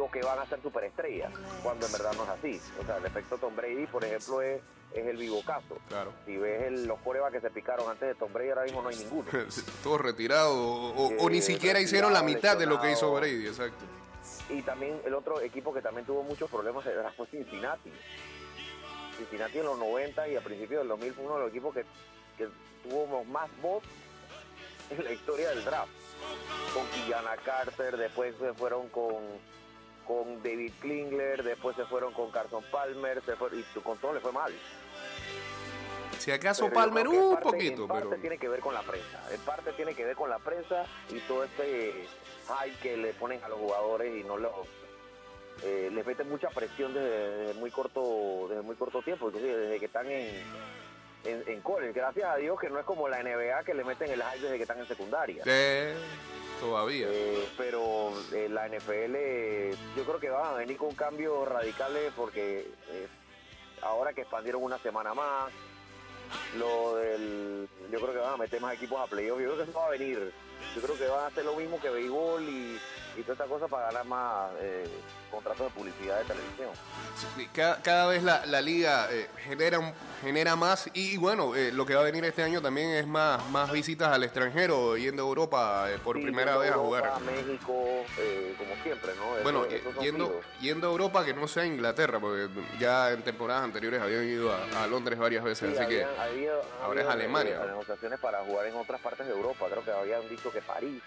O 0.00 0.10
que 0.10 0.22
van 0.22 0.38
a 0.40 0.46
ser 0.46 0.60
superestrellas, 0.60 1.32
cuando 1.62 1.86
en 1.86 1.92
verdad 1.92 2.12
no 2.16 2.24
es 2.24 2.30
así. 2.30 2.60
O 2.80 2.84
sea, 2.84 2.96
el 2.96 3.06
efecto 3.06 3.38
Tom 3.38 3.54
Brady, 3.54 3.86
por 3.86 4.04
ejemplo, 4.04 4.42
es, 4.42 4.60
es 4.94 5.06
el 5.06 5.16
vivo 5.16 5.42
caso. 5.44 5.76
Claro. 5.88 6.12
Si 6.26 6.36
ves 6.36 6.62
el- 6.64 6.86
los 6.86 6.98
corebas 7.00 7.32
que 7.32 7.40
se 7.40 7.50
picaron 7.50 7.88
antes 7.90 8.08
de 8.08 8.14
Tom 8.14 8.32
Brady, 8.32 8.50
ahora 8.50 8.62
mismo 8.64 8.82
no 8.82 8.88
hay 8.88 8.96
ninguno. 8.96 9.28
Todos 9.82 10.00
retirados 10.00 10.54
o, 10.56 11.30
ni 11.30 11.38
Eh, 11.38 11.42
siquiera 11.42 11.80
hicieron 11.80 12.12
la 12.12 12.22
mitad 12.22 12.56
de 12.56 12.66
lo 12.66 12.80
que 12.80 12.92
hizo. 12.92 13.12
Brady, 13.12 13.46
exacto. 13.46 13.84
Y 14.50 14.62
también 14.62 15.00
el 15.04 15.14
otro 15.14 15.40
equipo 15.40 15.72
que 15.72 15.80
también 15.82 16.06
tuvo 16.06 16.22
muchos 16.22 16.50
problemas 16.50 16.84
era 16.86 17.10
fue 17.12 17.26
Cincinnati. 17.26 17.90
Cincinnati 19.18 19.58
en 19.58 19.64
los 19.64 19.78
90 19.78 20.28
y 20.28 20.36
a 20.36 20.40
principios 20.40 20.80
del 20.80 20.88
2000 20.88 21.12
fue 21.14 21.24
uno 21.24 21.34
de 21.34 21.40
los 21.40 21.50
equipos 21.50 21.74
que, 21.74 21.84
que 22.36 22.48
tuvo 22.82 23.24
más 23.24 23.48
voz 23.62 23.82
en 24.90 25.04
la 25.04 25.12
historia 25.12 25.50
del 25.50 25.64
draft. 25.64 25.90
Con 26.74 26.84
Kiana 26.88 27.36
Carter, 27.44 27.96
después 27.96 28.34
se 28.38 28.52
fueron 28.54 28.88
con, 28.88 29.14
con 30.06 30.42
David 30.42 30.72
Klingler, 30.80 31.42
después 31.42 31.76
se 31.76 31.84
fueron 31.86 32.12
con 32.12 32.30
Carson 32.30 32.64
Palmer, 32.70 33.22
se 33.24 33.36
fue, 33.36 33.50
y 33.56 33.62
con 33.80 33.98
todo 33.98 34.14
le 34.14 34.20
fue 34.20 34.32
mal. 34.32 34.52
Si 36.18 36.30
acaso 36.30 36.64
Pero 36.64 36.74
Palmer 36.74 37.08
un 37.08 37.36
poquito, 37.40 37.82
en 37.82 37.88
parte 37.88 38.08
pero... 38.08 38.20
tiene 38.20 38.38
que 38.38 38.48
ver 38.48 38.60
con 38.60 38.74
la 38.74 38.82
prensa. 38.82 39.22
En 39.30 39.40
parte 39.40 39.72
tiene 39.72 39.94
que 39.94 40.04
ver 40.04 40.16
con 40.16 40.30
la 40.30 40.38
prensa 40.38 40.84
y 41.10 41.18
todo 41.20 41.44
este 41.44 42.06
hype 42.46 42.76
que 42.82 42.96
le 42.96 43.12
ponen 43.14 43.42
a 43.44 43.48
los 43.48 43.58
jugadores 43.58 44.14
y 44.18 44.24
no 44.24 44.36
los 44.36 44.52
eh, 45.62 45.88
les 45.92 46.04
meten 46.04 46.28
mucha 46.28 46.48
presión 46.48 46.92
desde, 46.92 47.28
desde 47.28 47.54
muy 47.60 47.70
corto 47.70 48.46
desde 48.48 48.62
muy 48.62 48.76
corto 48.76 49.02
tiempo, 49.02 49.30
desde 49.30 49.78
que 49.78 49.86
están 49.86 50.10
en 50.10 50.42
en, 51.24 51.42
en 51.46 51.60
college. 51.60 51.92
Gracias 51.92 52.28
a 52.28 52.36
Dios 52.36 52.58
que 52.60 52.68
no 52.68 52.78
es 52.78 52.84
como 52.84 53.08
la 53.08 53.22
NBA 53.22 53.64
que 53.64 53.74
le 53.74 53.84
meten 53.84 54.10
el 54.10 54.22
hype 54.22 54.40
desde 54.40 54.56
que 54.56 54.62
están 54.62 54.78
en 54.78 54.86
secundaria. 54.86 55.42
Eh, 55.46 55.94
todavía. 56.60 57.06
Eh, 57.10 57.48
pero 57.56 58.12
eh, 58.32 58.48
la 58.48 58.68
NFL 58.68 59.14
eh, 59.14 59.76
yo 59.96 60.04
creo 60.04 60.20
que 60.20 60.30
van 60.30 60.46
a 60.46 60.52
venir 60.52 60.76
con 60.76 60.94
cambios 60.94 61.46
radicales 61.48 62.12
porque 62.16 62.68
eh, 62.90 63.08
ahora 63.82 64.12
que 64.12 64.22
expandieron 64.22 64.62
una 64.62 64.78
semana 64.78 65.14
más, 65.14 65.52
lo 66.58 66.96
del, 66.96 67.68
yo 67.90 68.00
creo 68.00 68.12
que 68.12 68.18
van 68.18 68.34
a 68.34 68.36
meter 68.36 68.60
más 68.60 68.74
equipos 68.74 69.00
a 69.00 69.06
playoff, 69.06 69.40
yo 69.40 69.52
creo 69.52 69.56
que 69.64 69.70
eso 69.70 69.78
va 69.78 69.86
a 69.86 69.90
venir. 69.90 70.32
Yo 70.74 70.82
creo 70.82 70.96
que 70.96 71.06
van 71.06 71.24
a 71.24 71.26
hacer 71.26 71.44
lo 71.44 71.54
mismo 71.54 71.80
que 71.80 71.90
béisbol 71.90 72.42
y, 72.42 72.78
y 73.16 73.22
toda 73.22 73.32
esta 73.34 73.44
cosa 73.46 73.68
para 73.68 73.86
ganar 73.86 74.04
más 74.06 74.50
eh, 74.60 74.88
contratos 75.30 75.66
de 75.66 75.70
publicidad 75.70 76.18
de 76.18 76.24
televisión. 76.24 76.70
Sí, 77.36 77.48
Cada, 77.54 77.80
cada 77.82 78.06
vez 78.08 78.22
la, 78.22 78.44
la 78.46 78.60
liga 78.60 79.08
eh, 79.10 79.28
genera, 79.44 79.92
genera 80.20 80.56
más 80.56 80.88
y, 80.94 81.16
bueno, 81.16 81.54
eh, 81.54 81.70
lo 81.72 81.86
que 81.86 81.94
va 81.94 82.00
a 82.00 82.04
venir 82.04 82.24
este 82.24 82.42
año 82.42 82.60
también 82.60 82.90
es 82.90 83.06
más, 83.06 83.44
más 83.50 83.70
visitas 83.70 84.08
al 84.12 84.24
extranjero, 84.24 84.96
yendo 84.96 85.22
a 85.22 85.26
Europa 85.26 85.86
eh, 85.90 85.98
por 86.02 86.16
Sí, 86.16 86.22
primera 86.22 86.56
vez 86.56 86.70
a 86.72 86.74
Europa, 86.74 87.10
jugar. 87.10 87.20
México, 87.22 87.74
eh, 88.18 88.54
como 88.58 88.74
siempre, 88.82 89.12
¿no? 89.16 89.34
Eso- 89.34 89.42
Bueno, 89.42 89.66
yendo, 90.00 90.40
yendo 90.60 90.88
a 90.88 90.90
Europa 90.90 91.24
que 91.24 91.34
no 91.34 91.46
sea 91.46 91.64
Inglaterra, 91.64 92.18
porque 92.18 92.48
ya 92.78 93.12
en 93.12 93.22
temporadas 93.22 93.64
anteriores 93.64 94.00
habían 94.02 94.24
ido 94.24 94.52
a, 94.52 94.82
a 94.82 94.86
Londres 94.88 95.18
varias 95.18 95.44
veces, 95.44 95.70
Sí, 95.70 95.76
así 95.78 95.88
que 95.88 96.04
habían- 96.04 96.20
había- 96.20 96.52
ahora 96.82 97.00
es 97.00 97.06
había, 97.06 97.12
Alemania, 97.24 97.54
eh, 97.54 97.58
¿no? 97.60 97.66
negociaciones 97.66 98.18
para 98.18 98.40
jugar 98.40 98.66
en 98.66 98.74
otras 98.74 99.00
partes 99.00 99.26
de 99.26 99.32
Europa. 99.32 99.66
Creo 99.70 99.84
que 99.84 99.90
habían 99.92 100.28
dicho 100.28 100.50
que 100.52 100.60
París. 100.62 101.00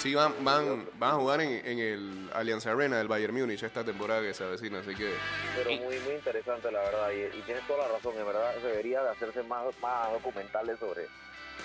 Sí 0.00 0.14
van, 0.14 0.34
van, 0.44 0.88
van 0.98 1.10
a 1.10 1.14
jugar 1.14 1.40
en, 1.40 1.64
en 1.66 1.78
el 1.78 2.30
Allianz 2.34 2.66
Arena 2.66 2.98
del 2.98 3.08
Bayern 3.08 3.34
Múnich 3.34 3.62
esta 3.62 3.84
temporada 3.84 4.22
que 4.22 4.34
se 4.34 4.44
avecina, 4.44 4.80
así 4.80 4.94
que 4.94 5.12
Pero 5.56 5.70
muy 5.70 5.98
muy 6.00 6.14
interesante, 6.14 6.70
la 6.72 6.80
verdad. 6.80 7.10
Y, 7.12 7.38
y 7.38 7.42
tienes 7.42 7.66
toda 7.66 7.86
la 7.86 7.94
razón. 7.94 8.14
En 8.18 8.26
verdad, 8.26 8.54
debería 8.62 9.02
de 9.02 9.10
hacerse 9.10 9.42
más, 9.44 9.64
más 9.80 10.12
documentales 10.12 10.78
sobre, 10.78 11.06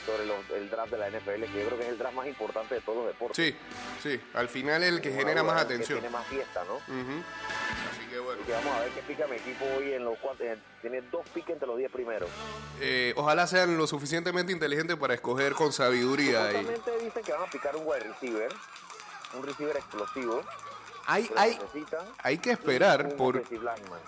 sobre 0.05 0.25
los- 0.25 0.49
el 0.55 0.69
draft 0.69 0.91
de 0.91 0.97
la 0.97 1.07
NFL, 1.09 1.45
que 1.51 1.59
yo 1.61 1.65
creo 1.67 1.77
que 1.77 1.83
es 1.85 1.89
el 1.89 1.97
draft 1.97 2.15
más 2.15 2.27
importante 2.27 2.75
de 2.75 2.81
todos 2.81 2.99
los 2.99 3.07
deportes. 3.07 3.37
sí, 3.37 3.55
sí, 4.03 4.21
al 4.33 4.49
final 4.49 4.83
el 4.83 5.01
que 5.01 5.11
genera 5.11 5.41
más 5.43 5.61
el 5.61 5.67
que 5.67 5.73
atención. 5.73 5.99
tiene 5.99 6.11
más 6.13 6.27
fiesta, 6.27 6.63
¿no? 6.65 6.75
Así 6.77 7.74
vamos 8.55 8.77
a 8.77 8.79
ver 8.81 8.91
qué 8.91 9.01
pica 9.01 9.27
mi 9.27 9.35
equipo 9.35 9.65
hoy 9.77 9.93
en 9.93 10.03
los 10.03 10.17
cuatro. 10.19 10.45
eh, 10.45 10.57
tiene 10.81 11.01
dos 11.11 11.27
piques 11.33 11.51
entre 11.51 11.67
los 11.67 11.77
10 11.77 11.91
primeros. 11.91 12.29
Eh, 12.79 13.13
ojalá 13.17 13.47
sean 13.47 13.77
lo 13.77 13.87
suficientemente 13.87 14.51
inteligentes 14.51 14.95
para 14.97 15.13
escoger 15.13 15.53
con 15.53 15.71
sabiduría. 15.73 16.51
Y... 16.51 16.55
Supuestamente 16.57 17.05
dicen 17.05 17.23
que 17.23 17.31
van 17.31 17.41
a 17.43 17.51
picar 17.51 17.75
un 17.75 17.83
wide 17.85 17.99
receiver, 18.01 18.51
un 19.37 19.43
receiver 19.43 19.75
explosivo. 19.75 20.41
Hay, 21.07 21.29
hay, 21.37 21.59
hay 22.23 22.39
que 22.39 22.49
esperar 22.49 23.15
por, 23.15 23.43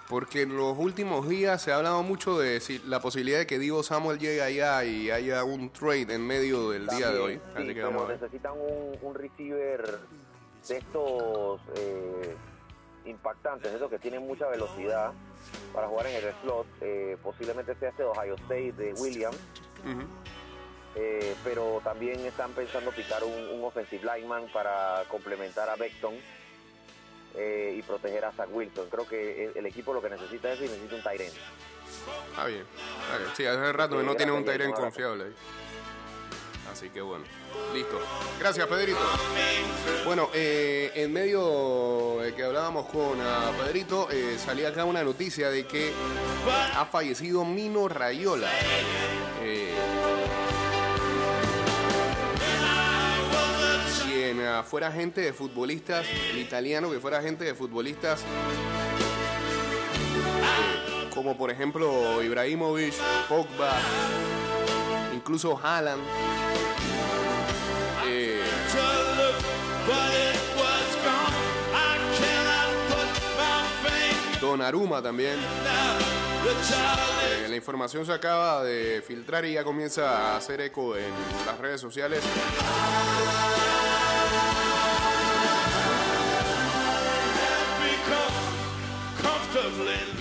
porque 0.09 0.41
en 0.41 0.57
los 0.57 0.75
últimos 0.79 1.29
días 1.29 1.61
se 1.61 1.71
ha 1.71 1.75
hablado 1.75 2.01
mucho 2.01 2.39
de 2.39 2.59
si 2.59 2.79
la 2.79 2.99
posibilidad 2.99 3.37
de 3.37 3.45
que 3.45 3.59
Divo 3.59 3.83
Samuel 3.83 4.17
llegue 4.17 4.41
allá 4.41 4.83
y 4.83 5.11
haya 5.11 5.43
un 5.43 5.69
trade 5.69 6.15
en 6.15 6.25
medio 6.25 6.71
del 6.71 6.87
día 6.87 7.11
de 7.11 7.19
hoy. 7.19 7.37
También, 7.37 7.55
Así 7.55 7.61
sí, 7.61 7.67
que 7.67 7.73
pero 7.75 7.87
vamos 7.89 8.01
a 8.03 8.07
ver. 8.07 8.19
necesitan 8.19 8.53
un, 8.53 8.97
un 8.99 9.13
receiver 9.13 9.99
de 10.67 10.77
estos 10.77 11.61
eh, 11.75 12.35
impactantes, 13.07 13.73
esos 13.73 13.89
que 13.89 13.99
tienen 13.99 14.25
mucha 14.25 14.47
velocidad 14.47 15.11
para 15.73 15.87
jugar 15.87 16.07
en 16.07 16.15
el 16.15 16.33
slot. 16.41 16.67
Eh, 16.81 17.17
posiblemente 17.21 17.75
sea 17.75 17.89
este 17.89 18.03
Ohio 18.03 18.35
State 18.35 18.73
de 18.73 18.93
Williams, 18.93 19.37
eh, 20.95 21.35
pero 21.43 21.81
también 21.83 22.19
están 22.25 22.51
pensando 22.51 22.91
picar 22.91 23.23
un, 23.23 23.33
un 23.33 23.63
offensive 23.63 24.03
lineman 24.03 24.47
para 24.51 25.03
complementar 25.09 25.69
a 25.69 25.75
Beckton 25.75 26.15
eh, 27.35 27.75
y 27.77 27.81
proteger 27.83 28.25
a 28.25 28.31
Zach 28.31 28.49
Wilson. 28.51 28.89
Creo 28.89 29.07
que 29.07 29.51
el, 29.53 29.65
equipo 29.67 29.93
lo 29.93 30.01
que 30.01 30.09
necesita 30.09 30.51
es 30.53 30.59
y 30.59 30.63
necesita 30.63 30.95
un 30.95 31.01
end. 31.21 31.33
Está 32.31 32.45
bien. 32.45 32.65
está 33.03 33.17
bien. 33.19 33.29
Sí, 33.35 33.45
hace 33.45 33.73
rato 33.73 33.97
que 33.97 34.03
no 34.03 34.15
tiene 34.15 34.31
un 34.31 34.43
Tyrant 34.43 34.73
confiable 34.73 35.25
ahí. 35.25 35.35
Así 36.77 36.89
que 36.89 37.01
bueno. 37.01 37.25
Listo. 37.73 37.99
Gracias, 38.39 38.67
Pedrito. 38.67 38.99
Bueno, 40.05 40.29
eh, 40.31 40.91
en 40.93 41.11
medio 41.11 42.19
de 42.21 42.35
que 42.35 42.43
hablábamos 42.43 42.85
con 42.85 43.19
ah, 43.19 43.51
Pedrito, 43.57 44.07
eh, 44.11 44.37
salía 44.37 44.67
acá 44.69 44.85
una 44.85 45.03
noticia 45.03 45.49
de 45.49 45.65
que 45.65 45.91
ha 46.75 46.85
fallecido 46.85 47.43
Mino 47.45 47.87
Rayola. 47.87 48.47
Eh, 49.41 49.73
quien 54.05 54.39
ah, 54.41 54.61
fuera 54.61 54.89
agente 54.89 55.21
de 55.21 55.33
futbolistas, 55.33 56.05
el 56.29 56.37
italiano 56.37 56.91
que 56.91 56.99
fuera 56.99 57.17
agente 57.17 57.43
de 57.43 57.55
futbolistas 57.55 58.21
eh, 58.21 58.25
como 61.15 61.35
por 61.35 61.49
ejemplo 61.49 62.21
Ibrahimovic, 62.21 62.93
Pogba, 63.27 63.73
incluso 65.15 65.59
Haaland. 65.59 66.03
Donnarumma 74.47 75.01
también. 75.01 75.35
Eh, 75.35 77.47
la 77.49 77.55
información 77.57 78.05
se 78.05 78.13
acaba 78.13 78.63
de 78.63 79.03
filtrar 79.05 79.43
y 79.43 79.51
ya 79.53 79.65
comienza 79.65 80.09
a 80.09 80.37
hacer 80.37 80.61
eco 80.61 80.95
en 80.95 81.11
las 81.45 81.59
redes 81.59 81.81
sociales. 81.81 82.23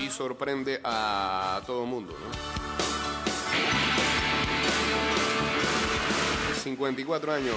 Y 0.02 0.10
sorprende 0.10 0.80
a 0.82 1.62
todo 1.64 1.84
el 1.84 1.88
mundo, 1.88 2.16
¿no? 2.18 2.26
54 6.64 7.32
años. 7.32 7.54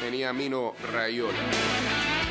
Tenía 0.00 0.32
Mino 0.32 0.72
Rayola. 0.90 2.21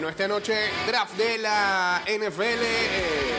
Bueno, 0.00 0.08
esta 0.08 0.26
noche 0.26 0.54
draft 0.86 1.14
de 1.18 1.36
la 1.36 2.00
NFL. 2.06 2.62
eh, 2.62 3.34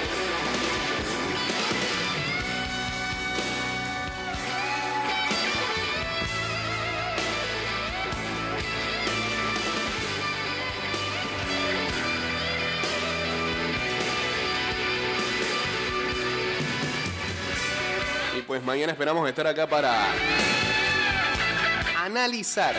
Y 18.38 18.42
pues 18.44 18.64
mañana 18.64 18.92
esperamos 18.92 19.28
estar 19.28 19.48
acá 19.48 19.66
para 19.66 19.92
analizar, 22.04 22.76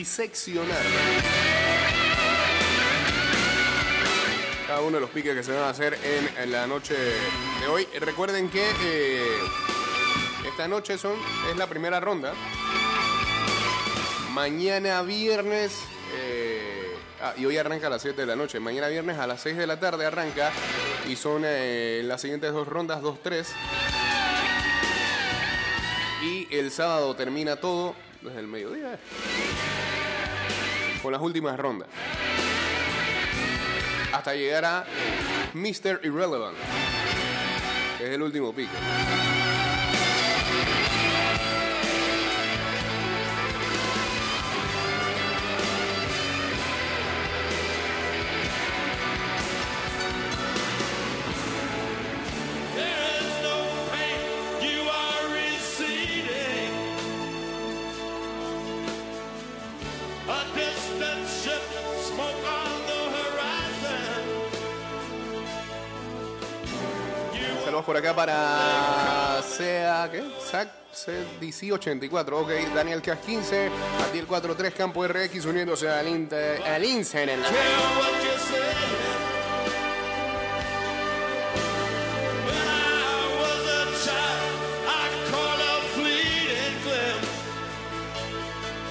diseccionar 0.00 0.82
cada 4.66 4.80
uno 4.80 4.92
de 4.92 5.00
los 5.02 5.10
piques 5.10 5.34
que 5.34 5.42
se 5.42 5.52
van 5.52 5.64
a 5.64 5.68
hacer 5.68 5.98
en, 6.38 6.50
la 6.50 6.66
noche 6.66 6.94
de 6.94 7.66
hoy. 7.68 7.86
Recuerden 8.00 8.48
que 8.48 8.64
eh, 8.82 9.26
esta 10.48 10.68
noche 10.68 10.96
son, 10.96 11.16
es 11.50 11.56
la 11.58 11.66
primera 11.66 12.00
ronda. 12.00 12.32
Mañana 14.32 15.02
viernes, 15.02 15.76
eh, 16.16 16.94
ah, 17.20 17.34
y 17.36 17.44
hoy 17.44 17.58
arranca 17.58 17.88
a 17.88 17.90
las 17.90 18.00
7 18.00 18.22
de 18.22 18.26
la 18.26 18.36
noche. 18.36 18.58
Mañana 18.58 18.88
viernes 18.88 19.18
a 19.18 19.26
las 19.26 19.42
6 19.42 19.58
de 19.58 19.66
la 19.66 19.78
tarde 19.78 20.06
arranca 20.06 20.50
y 21.10 21.16
son 21.16 21.42
eh, 21.44 22.00
las 22.06 22.22
siguientes 22.22 22.54
dos 22.54 22.66
rondas, 22.66 23.02
2-3. 23.02 23.44
Y 26.22 26.48
el 26.56 26.70
sábado 26.70 27.14
termina 27.14 27.56
todo 27.56 27.94
desde 28.22 28.40
el 28.40 28.46
mediodía. 28.46 28.98
Con 31.02 31.12
las 31.12 31.20
últimas 31.22 31.58
rondas. 31.58 31.88
Hasta 34.12 34.34
llegar 34.34 34.64
a 34.64 34.84
Mr. 35.54 36.00
Irrelevant. 36.02 36.56
Que 37.98 38.06
es 38.06 38.10
el 38.10 38.22
último 38.22 38.52
pico. 38.52 38.72
Por 67.84 67.96
acá 67.96 68.14
para 68.14 69.40
SEA, 69.42 70.08
¿qué? 70.12 70.22
SAC 70.50 70.68
DC84, 71.40 72.32
ok. 72.32 72.74
Daniel 72.74 73.00
Cas 73.02 73.18
15, 73.24 73.70
Atiel 74.08 74.26
43, 74.26 74.74
Campo 74.74 75.06
RX 75.06 75.44
uniéndose 75.46 75.88
al, 75.88 76.06
Inter, 76.08 76.62
al 76.62 76.84
Insen 76.84 77.28
en 77.30 77.40
la- 77.42 77.48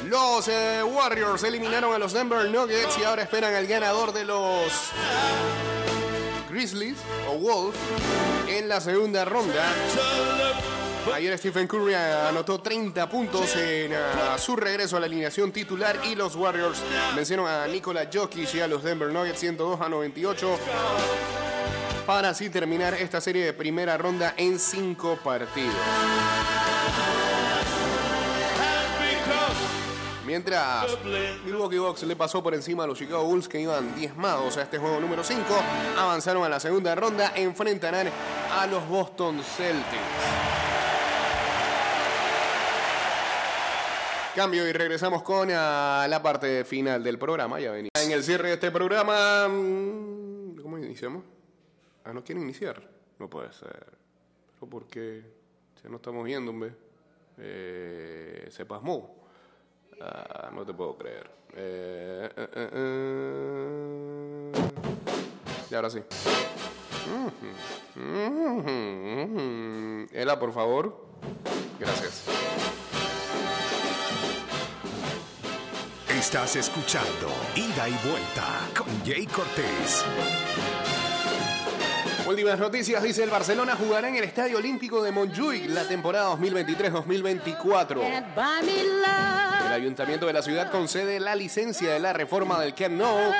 Los 0.06 0.48
eh, 0.48 0.82
Warriors 0.84 1.44
eliminaron 1.44 1.94
a 1.94 2.00
los 2.00 2.14
Denver 2.14 2.50
Nuggets 2.50 2.98
y 2.98 3.04
ahora 3.04 3.24
esperan 3.24 3.54
al 3.54 3.68
ganador 3.68 4.12
de 4.14 4.24
los 4.26 4.72
Grizzlies 6.60 6.98
o 7.30 7.38
Wolves 7.38 7.80
en 8.50 8.68
la 8.68 8.82
segunda 8.82 9.24
ronda. 9.24 9.64
Ayer 11.14 11.38
Stephen 11.38 11.66
Curry 11.68 11.94
anotó 11.94 12.60
30 12.60 13.10
puntos 13.10 13.56
en 13.56 13.94
ah, 13.94 14.38
su 14.38 14.58
regreso 14.58 14.98
a 14.98 15.00
la 15.00 15.06
alineación 15.06 15.54
titular 15.54 15.98
y 16.04 16.16
los 16.16 16.36
Warriors 16.36 16.80
vencieron 17.16 17.48
a 17.48 17.66
Nikola 17.66 18.10
Jokic 18.14 18.56
y 18.56 18.60
a 18.60 18.68
los 18.68 18.84
Denver 18.84 19.10
Nuggets 19.10 19.40
102 19.40 19.80
a 19.80 19.88
98 19.88 20.60
para 22.06 22.28
así 22.28 22.50
terminar 22.50 22.94
esta 22.96 23.22
serie 23.22 23.46
de 23.46 23.54
primera 23.54 23.98
ronda 23.98 24.34
en 24.36 24.60
cinco 24.60 25.18
partidos. 25.24 25.76
Mientras 30.30 30.96
Milwaukee 31.44 31.80
Bucks 31.80 32.04
le 32.04 32.16
pasó 32.16 32.44
por 32.44 32.54
encima 32.54 32.84
a 32.84 32.88
los 32.88 33.00
Chicago 33.00 33.24
Bulls 33.24 33.48
que 33.48 33.60
iban 33.60 33.96
diezmados 33.96 34.58
a 34.58 34.62
este 34.62 34.78
juego 34.78 35.00
número 35.00 35.24
5, 35.24 35.44
avanzaron 35.98 36.44
a 36.44 36.50
la 36.50 36.60
segunda 36.60 36.94
ronda, 36.94 37.34
enfrentarán 37.36 38.12
a 38.52 38.68
los 38.68 38.88
Boston 38.88 39.42
Celtics. 39.42 40.00
Cambio 44.36 44.68
y 44.68 44.72
regresamos 44.72 45.24
con 45.24 45.50
ah, 45.52 46.06
la 46.08 46.22
parte 46.22 46.64
final 46.64 47.04
del 47.04 47.18
programa. 47.18 47.60
Ya 47.60 47.72
venía. 47.72 47.90
En 48.00 48.12
el 48.12 48.24
cierre 48.24 48.50
de 48.50 48.54
este 48.54 48.70
programa, 48.70 49.48
mm, 49.48 50.62
¿cómo 50.62 50.78
iniciamos? 50.78 51.24
Ah, 52.04 52.14
¿no 52.14 52.24
quieren 52.24 52.44
iniciar? 52.44 52.88
No 53.18 53.28
puede 53.28 53.52
ser. 53.52 53.98
¿Pero 54.54 54.70
por 54.70 54.86
qué? 54.86 55.24
Ya 55.84 55.90
no 55.90 55.96
estamos 55.96 56.24
viendo, 56.24 56.52
hombre. 56.52 56.76
Eh, 57.40 58.48
se 58.52 58.68
pasmó. 58.68 59.19
Ah, 60.02 60.50
no 60.54 60.66
te 60.66 60.74
puedo 60.74 60.98
creer. 60.98 61.30
Eh, 61.56 62.30
eh, 62.36 62.48
eh, 62.56 62.70
eh. 62.74 64.52
Y 65.70 65.76
ahora 65.76 65.90
sí. 65.90 66.00
Ela, 70.14 70.40
por 70.40 70.54
favor. 70.54 71.06
Gracias. 71.80 72.24
Estás 76.10 76.56
escuchando 76.56 77.30
Ida 77.56 77.90
y 77.90 77.94
Vuelta 78.08 78.68
con 78.78 78.88
Jay 79.06 79.26
Cortés. 79.26 80.06
Últimas 82.28 82.60
noticias, 82.60 83.02
dice 83.02 83.24
el 83.24 83.30
Barcelona 83.32 83.76
jugará 83.76 84.10
en 84.10 84.18
el 84.18 84.24
Estadio 84.24 84.58
Olímpico 84.60 85.02
de 85.02 85.12
Montjuic 85.12 85.68
la 85.70 85.88
temporada 85.88 86.36
2023-2024. 86.36 88.02
El 89.70 89.76
ayuntamiento 89.76 90.26
de 90.26 90.34
la 90.34 90.42
ciudad 90.42 90.72
concede 90.72 91.20
la 91.20 91.36
licencia 91.36 91.94
de 91.94 92.00
la 92.00 92.12
reforma 92.12 92.60
del 92.60 92.74
Camp 92.74 92.96
Nou 92.96 93.32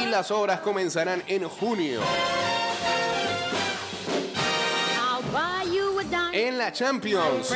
y 0.00 0.06
las 0.06 0.30
obras 0.30 0.60
comenzarán 0.60 1.24
en 1.26 1.48
junio. 1.48 2.00
En 6.32 6.56
la 6.56 6.72
Champions, 6.72 7.52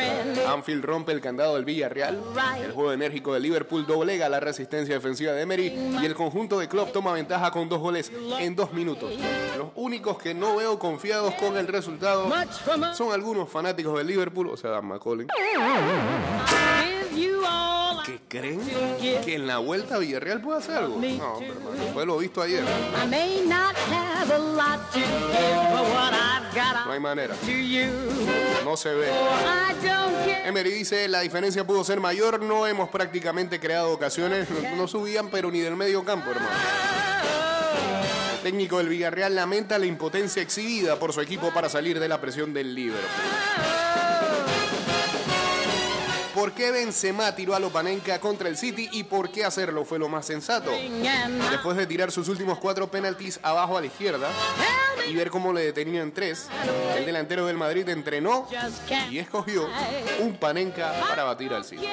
Anfield 0.48 0.84
rompe 0.84 1.12
el 1.12 1.20
candado 1.20 1.54
del 1.54 1.64
Villarreal. 1.64 2.20
El 2.60 2.72
juego 2.72 2.92
enérgico 2.92 3.32
de 3.32 3.38
Liverpool 3.38 3.86
doblega 3.86 4.28
la 4.28 4.40
resistencia 4.40 4.96
defensiva 4.96 5.32
de 5.32 5.42
Emery 5.42 5.72
y 6.02 6.04
el 6.04 6.14
conjunto 6.16 6.58
de 6.58 6.68
Klopp 6.68 6.92
toma 6.92 7.12
ventaja 7.12 7.52
con 7.52 7.68
dos 7.68 7.78
goles 7.78 8.10
en 8.40 8.56
dos 8.56 8.72
minutos. 8.72 9.12
Los 9.56 9.68
únicos 9.76 10.18
que 10.18 10.34
no 10.34 10.56
veo 10.56 10.80
confiados 10.80 11.32
con 11.34 11.56
el 11.56 11.68
resultado 11.68 12.28
son 12.92 13.12
algunos 13.12 13.48
fanáticos 13.48 13.96
del 13.96 14.08
Liverpool, 14.08 14.48
o 14.48 14.56
sea, 14.56 14.70
Dan 14.70 14.88
Que 18.07 18.21
creen 18.29 18.61
que 19.25 19.35
en 19.35 19.49
la 19.49 19.59
vuelta 19.59 19.99
Villarreal 19.99 20.40
puede 20.40 20.61
hacer 20.61 20.77
algo. 20.77 21.01
No, 21.01 21.40
hermano, 21.40 21.92
fue 21.92 22.07
lo 22.07 22.19
visto 22.19 22.40
ayer. 22.40 22.62
A 22.97 23.05
No 26.87 26.92
hay 26.92 27.01
manera. 27.01 27.35
No 28.64 28.77
se 28.77 28.95
ve. 28.95 29.11
Emery 30.45 30.71
dice, 30.71 31.09
la 31.09 31.21
diferencia 31.21 31.66
pudo 31.66 31.83
ser 31.83 31.99
mayor, 31.99 32.40
no 32.40 32.69
hemos 32.69 32.88
prácticamente 32.90 33.59
creado 33.59 33.90
ocasiones, 33.90 34.47
no, 34.77 34.87
subían 34.87 35.29
pero 35.29 35.51
ni 35.51 35.59
del 35.59 35.75
medio 35.75 36.05
campo, 36.05 36.31
hermano. 36.31 36.49
El 38.37 38.42
técnico 38.53 38.79
del 38.79 38.88
Villarreal 38.88 39.35
lamenta 39.35 39.81
la 39.81 39.87
impotencia 39.87 40.40
exhibida 40.40 40.97
por 41.01 41.12
su 41.12 41.21
equipo 41.21 41.53
para 41.53 41.69
salir 41.69 41.99
de 41.99 42.07
la 42.07 42.21
presión 42.21 42.55
del 42.55 42.73
Liverpool. 42.73 43.11
¿Por 46.37 46.53
qué 46.53 46.70
Benzema 46.70 47.35
tiró 47.35 47.55
a 47.55 47.59
Lopanenka 47.59 48.20
contra 48.20 48.51
el 48.51 48.59
City 48.59 48.90
y 48.92 49.05
por 49.05 49.31
qué 49.31 49.46
hacerlo 49.46 49.87
fue 49.87 49.99
lo 49.99 50.11
más 50.11 50.27
sensato? 50.27 50.70
Después 51.51 51.79
de 51.79 51.87
tirar 51.87 52.12
sus 52.12 52.29
últimos 52.29 52.59
cuatro 52.59 52.90
penaltis 52.90 53.40
abajo 53.42 53.79
a 53.79 53.81
la 53.81 53.87
izquierda 53.87 54.29
y 55.09 55.14
ver 55.14 55.31
cómo 55.31 55.51
le 55.55 55.62
detenían 55.64 56.12
tres, 56.12 56.49
el 56.94 57.07
delantero 57.07 57.46
del 57.46 57.57
Madrid 57.57 57.88
entrenó 57.88 58.46
y 59.11 59.18
escogió 59.18 59.66
un 60.20 60.37
Panenka 60.37 60.92
para 61.09 61.25
batir 61.25 61.55
al 61.55 61.64
City. 61.64 61.87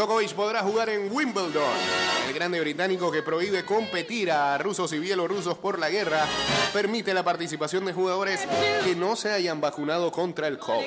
Djokovic 0.00 0.32
podrá 0.32 0.62
jugar 0.62 0.88
en 0.88 1.12
Wimbledon. 1.12 1.74
El 2.26 2.32
grande 2.32 2.58
británico 2.58 3.12
que 3.12 3.22
prohíbe 3.22 3.66
competir 3.66 4.30
a 4.30 4.56
rusos 4.56 4.90
y 4.94 4.98
bielorrusos 4.98 5.58
por 5.58 5.78
la 5.78 5.90
guerra 5.90 6.26
permite 6.72 7.12
la 7.12 7.22
participación 7.22 7.84
de 7.84 7.92
jugadores 7.92 8.40
que 8.82 8.96
no 8.96 9.14
se 9.14 9.30
hayan 9.30 9.60
vacunado 9.60 10.10
contra 10.10 10.48
el 10.48 10.56
COVID. 10.58 10.86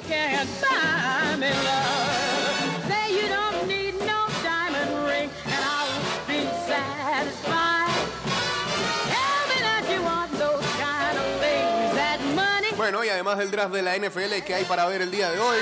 Bueno, 12.76 13.04
y 13.04 13.10
además 13.10 13.38
del 13.38 13.52
draft 13.52 13.76
de 13.76 13.84
la 13.84 13.96
NFL 13.96 14.44
que 14.44 14.56
hay 14.56 14.66
para 14.66 14.88
ver 14.88 15.04
el 15.04 15.12
día 15.12 15.30
de 15.30 15.40
hoy, 15.40 15.58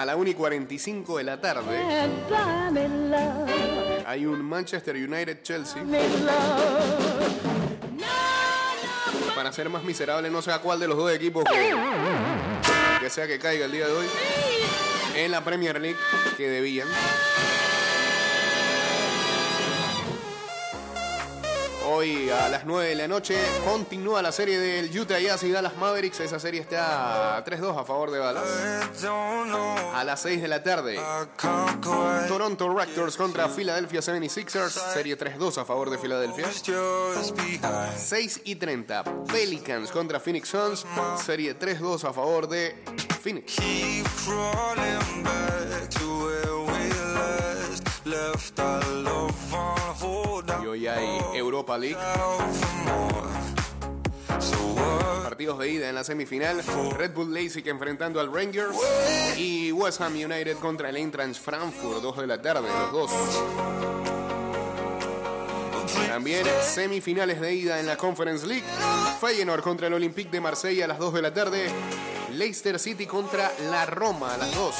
a 0.00 0.06
la 0.06 0.16
1 0.16 0.30
y 0.30 0.34
45 0.34 1.18
de 1.18 1.24
la 1.24 1.38
tarde, 1.42 1.78
hay 4.06 4.24
un 4.24 4.42
Manchester. 4.42 4.96
No, 4.96 5.98
no, 7.92 9.34
Para 9.34 9.52
ser 9.52 9.68
más 9.68 9.84
miserable, 9.84 10.30
no 10.30 10.40
sé 10.40 10.52
a 10.52 10.60
cuál 10.60 10.80
de 10.80 10.88
los 10.88 10.96
dos 10.96 11.12
equipos 11.12 11.44
que, 11.44 11.76
que 12.98 13.10
sea 13.10 13.26
que 13.26 13.38
caiga 13.38 13.66
el 13.66 13.72
día 13.72 13.86
de 13.88 13.92
hoy. 13.92 14.06
En 15.16 15.32
la 15.32 15.44
Premier 15.44 15.78
League 15.78 15.98
que 16.38 16.48
debían. 16.48 16.88
Hoy 22.00 22.30
a 22.30 22.48
las 22.48 22.64
9 22.64 22.88
de 22.88 22.94
la 22.94 23.06
noche 23.06 23.36
continúa 23.62 24.22
la 24.22 24.32
serie 24.32 24.58
del 24.58 24.98
Utah 24.98 25.18
Jazz 25.18 25.42
y 25.42 25.50
Dallas 25.50 25.76
Mavericks. 25.76 26.20
Esa 26.20 26.40
serie 26.40 26.62
está 26.62 27.44
3-2 27.44 27.78
a 27.78 27.84
favor 27.84 28.10
de 28.10 28.18
Dallas. 28.18 28.42
A 29.94 30.02
las 30.02 30.22
6 30.22 30.40
de 30.40 30.48
la 30.48 30.62
tarde, 30.62 30.98
Toronto 32.26 32.74
Raptors 32.74 33.18
contra 33.18 33.50
Philadelphia 33.50 34.00
76ers. 34.00 34.70
Serie 34.94 35.18
3-2 35.18 35.58
a 35.58 35.66
favor 35.66 35.90
de 35.90 35.98
Filadelfia. 35.98 36.46
6 37.98 38.40
y 38.44 38.54
30, 38.56 39.04
Pelicans 39.30 39.90
contra 39.90 40.18
Phoenix 40.20 40.48
Suns. 40.48 40.86
Serie 41.22 41.58
3-2 41.58 42.04
a 42.04 42.14
favor 42.14 42.48
de 42.48 42.82
Phoenix. 43.22 43.56
Y 50.62 50.66
hoy 50.66 50.86
hay 50.86 51.18
Europa 51.34 51.78
League. 51.78 51.96
Partidos 55.22 55.58
de 55.58 55.68
ida 55.70 55.88
en 55.88 55.94
la 55.94 56.04
semifinal. 56.04 56.62
Red 56.96 57.12
Bull 57.12 57.32
Leipzig 57.32 57.66
enfrentando 57.68 58.20
al 58.20 58.32
Rangers. 58.32 58.76
Y 59.36 59.72
West 59.72 60.00
Ham 60.00 60.14
United 60.14 60.56
contra 60.58 60.90
el 60.90 60.96
Eintracht 60.96 61.36
Frankfurt. 61.36 62.02
2 62.02 62.16
de 62.18 62.26
la 62.26 62.42
tarde, 62.42 62.68
los 62.68 62.92
dos. 62.92 63.10
También 66.08 66.46
semifinales 66.62 67.40
de 67.40 67.54
ida 67.54 67.80
en 67.80 67.86
la 67.86 67.96
Conference 67.96 68.46
League. 68.46 68.64
Feyenoord 69.20 69.62
contra 69.62 69.86
el 69.86 69.94
Olympique 69.94 70.30
de 70.30 70.40
Marsella 70.40 70.84
a 70.84 70.88
las 70.88 70.98
2 70.98 71.14
de 71.14 71.22
la 71.22 71.32
tarde. 71.32 71.70
Leicester 72.32 72.78
City 72.78 73.06
contra 73.06 73.52
la 73.70 73.86
Roma 73.86 74.34
a 74.34 74.36
las 74.38 74.54
2. 74.54 74.74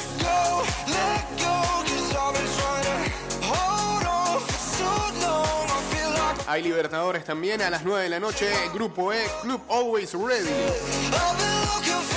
Hay 6.50 6.64
Libertadores 6.64 7.24
también 7.24 7.62
a 7.62 7.70
las 7.70 7.84
9 7.84 8.02
de 8.02 8.08
la 8.08 8.18
noche. 8.18 8.50
Grupo 8.74 9.12
E, 9.12 9.24
Club 9.40 9.60
Always 9.68 10.14
Ready. 10.14 10.50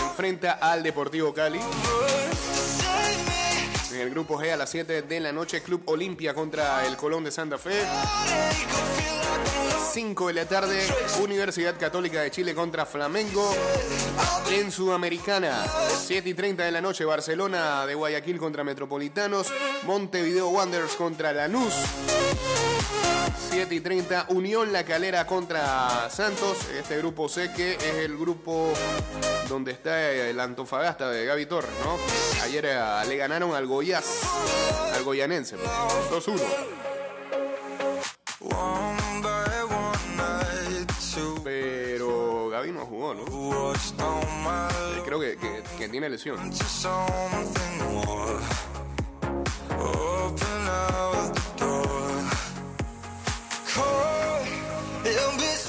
Enfrenta 0.07 0.53
al 0.53 0.81
Deportivo 0.81 1.31
Cali. 1.31 1.59
En 3.91 3.99
el 3.99 4.09
grupo 4.09 4.39
G 4.39 4.51
a 4.51 4.57
las 4.57 4.71
7 4.71 5.03
de 5.03 5.19
la 5.19 5.31
noche, 5.31 5.61
Club 5.61 5.83
Olimpia 5.85 6.33
contra 6.33 6.83
el 6.87 6.97
Colón 6.97 7.23
de 7.23 7.29
Santa 7.29 7.59
Fe. 7.59 7.79
Heartache, 7.79 8.63
I 8.63 8.85
feel 8.95 9.19
like 9.19 9.51
I'm 9.51 9.69
lost. 9.71 9.93
5 9.93 10.27
de 10.29 10.33
la 10.33 10.45
tarde, 10.47 10.81
Universidad 11.21 11.77
Católica 11.79 12.21
de 12.21 12.31
Chile 12.31 12.55
contra 12.55 12.87
Flamengo. 12.87 13.55
En 14.49 14.71
Sudamericana, 14.71 15.63
7 16.07 16.27
y 16.27 16.33
30 16.33 16.63
de 16.63 16.71
la 16.71 16.81
noche, 16.81 17.05
Barcelona 17.05 17.85
de 17.85 17.93
Guayaquil 17.93 18.39
contra 18.39 18.63
Metropolitanos. 18.63 19.53
Montevideo 19.83 20.49
Wanderers 20.49 20.95
contra 20.95 21.33
Lanús. 21.33 21.75
7 23.49 23.75
y 23.75 23.79
30, 23.81 24.25
Unión 24.29 24.71
La 24.73 24.83
Calera 24.83 25.25
contra 25.27 26.09
Santos. 26.09 26.57
Este 26.77 26.97
grupo 26.97 27.29
C 27.29 27.51
que 27.53 27.73
es 27.73 27.83
el 27.83 28.17
grupo 28.17 28.71
donde 29.49 29.71
está 29.71 30.09
el 30.11 30.39
Antofagasta 30.39 31.09
de 31.09 31.25
Gaby 31.25 31.45
Torres, 31.45 31.71
¿no? 31.83 31.97
Ayer 32.43 32.65
eh, 32.67 32.79
le 33.07 33.17
ganaron 33.17 33.53
al 33.55 33.65
Goiás, 33.67 34.21
al 34.95 35.03
Goyanense, 35.03 35.57
pues, 35.57 36.25
2-1. 36.27 36.41
One 38.41 39.21
by 39.21 39.63
one 39.63 40.15
night 40.17 40.91
to 41.15 41.35
Pero 41.43 42.49
Gaby 42.49 42.71
no 42.71 42.85
jugó, 42.85 43.13
¿no? 43.13 43.23
my 43.25 45.01
Creo 45.05 45.19
que, 45.19 45.37
que- 45.37 45.63
que 45.77 45.89
tiene 45.89 46.09
lesión. 46.09 46.51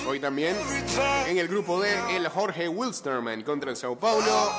Hoy 0.06 0.20
también 0.20 0.54
en 1.26 1.38
el 1.38 1.48
grupo 1.48 1.80
D, 1.80 1.90
el 2.14 2.28
Jorge 2.28 2.68
Wilstermann 2.68 3.42
contra 3.42 3.70
el 3.70 3.76
Sao 3.76 3.96
Paulo. 3.96 4.52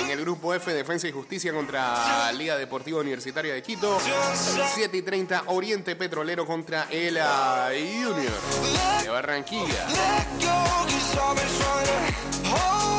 En 0.00 0.10
el 0.10 0.20
grupo 0.20 0.54
F, 0.54 0.72
Defensa 0.72 1.08
y 1.08 1.12
Justicia 1.12 1.52
contra 1.52 2.30
Liga 2.32 2.56
Deportiva 2.56 3.00
Universitaria 3.00 3.52
de 3.52 3.62
Quito. 3.62 3.98
7 4.74 4.96
y 4.96 5.02
30, 5.02 5.44
Oriente 5.46 5.96
Petrolero 5.96 6.46
contra 6.46 6.86
el 6.90 7.18
ah, 7.18 7.70
Junior 7.70 8.32
de 9.02 9.08
Barranquilla. 9.08 9.86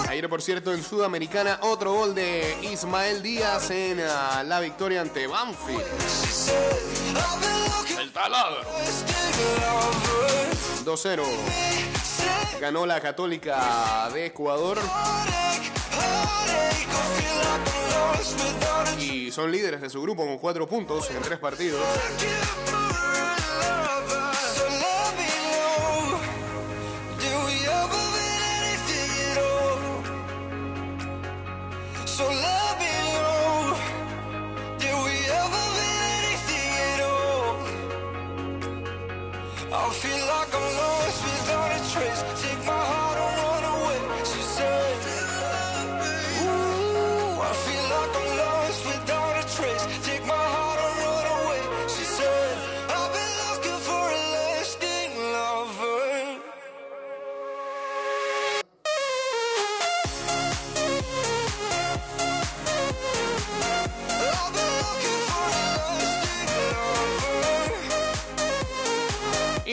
Ayer, 0.10 0.30
por 0.30 0.42
cierto, 0.42 0.74
en 0.74 0.84
Sudamericana, 0.84 1.60
otro 1.62 1.94
gol 1.94 2.14
de 2.14 2.56
Ismael 2.72 3.24
Díaz 3.24 3.72
en 3.72 4.02
ah, 4.02 4.44
la 4.46 4.60
victoria 4.60 5.02
ante 5.02 5.26
Banfield. 5.26 5.84
El 8.00 8.12
taladro. 8.12 8.62
For 10.84 10.94
a 10.94 10.98
stick 10.98 11.18
lover. 11.18 11.24
2-0. 11.24 12.60
Ganó 12.60 12.86
la 12.86 13.00
Católica 13.02 14.10
de 14.14 14.28
Ecuador. 14.28 14.80
Y 19.00 19.32
son 19.32 19.52
líderes 19.52 19.82
de 19.82 19.90
su 19.90 20.02
grupo 20.02 20.26
con 20.26 20.38
cuatro 20.38 20.68
puntos 20.68 21.10
en 21.12 21.22
tres 21.22 21.40
partidos. 21.40 21.82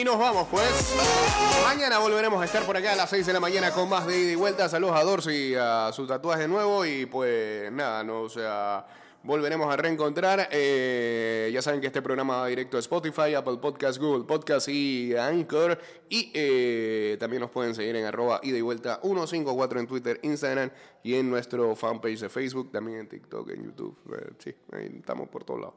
Y 0.01 0.03
nos 0.03 0.17
vamos 0.17 0.47
pues. 0.49 0.95
Mañana 1.63 1.99
volveremos 1.99 2.41
a 2.41 2.45
estar 2.45 2.65
por 2.65 2.75
acá 2.75 2.93
a 2.93 2.95
las 2.95 3.07
6 3.11 3.23
de 3.23 3.33
la 3.33 3.39
mañana 3.39 3.69
con 3.69 3.87
más 3.87 4.07
de 4.07 4.19
ida 4.19 4.31
y 4.31 4.35
vuelta. 4.35 4.67
Saludos 4.67 4.99
a 4.99 5.03
Dorsi 5.03 5.49
y 5.49 5.53
a 5.53 5.91
su 5.93 6.07
tatuaje 6.07 6.47
nuevo. 6.47 6.83
Y 6.87 7.05
pues 7.05 7.71
nada, 7.71 8.03
no, 8.03 8.21
o 8.21 8.29
sea, 8.29 8.83
volveremos 9.21 9.71
a 9.71 9.77
reencontrar. 9.77 10.49
Eh, 10.51 11.51
ya 11.53 11.61
saben 11.61 11.81
que 11.81 11.85
este 11.85 12.01
programa 12.01 12.37
va 12.37 12.47
directo 12.47 12.77
a 12.77 12.79
Spotify, 12.79 13.35
Apple 13.35 13.57
Podcast, 13.57 13.99
Google 13.99 14.23
Podcast 14.23 14.69
y 14.69 15.15
Anchor. 15.15 15.77
Y 16.09 16.31
eh, 16.33 17.17
también 17.19 17.41
nos 17.41 17.51
pueden 17.51 17.75
seguir 17.75 17.95
en 17.95 18.05
arroba 18.05 18.39
ida 18.41 18.57
y 18.57 18.61
vuelta 18.61 18.99
154 19.03 19.81
en 19.81 19.85
Twitter, 19.85 20.19
Instagram 20.23 20.71
y 21.03 21.13
en 21.13 21.29
nuestro 21.29 21.75
fanpage 21.75 22.21
de 22.21 22.29
Facebook, 22.29 22.71
también 22.71 23.01
en 23.01 23.07
TikTok, 23.07 23.51
en 23.51 23.65
YouTube. 23.65 23.95
Eh, 24.17 24.31
sí, 24.39 24.55
ahí 24.71 24.95
estamos 24.97 25.29
por 25.29 25.43
todos 25.43 25.59
lados. 25.59 25.75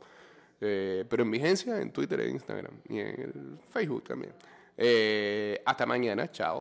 Eh, 0.60 1.04
pero 1.08 1.22
en 1.22 1.30
vigencia 1.30 1.80
en 1.80 1.92
Twitter 1.92 2.20
e 2.20 2.30
Instagram 2.30 2.80
y 2.88 2.98
en 3.00 3.60
Facebook 3.70 4.04
también. 4.04 4.32
Eh, 4.76 5.62
hasta 5.64 5.86
mañana, 5.86 6.30
chao. 6.30 6.52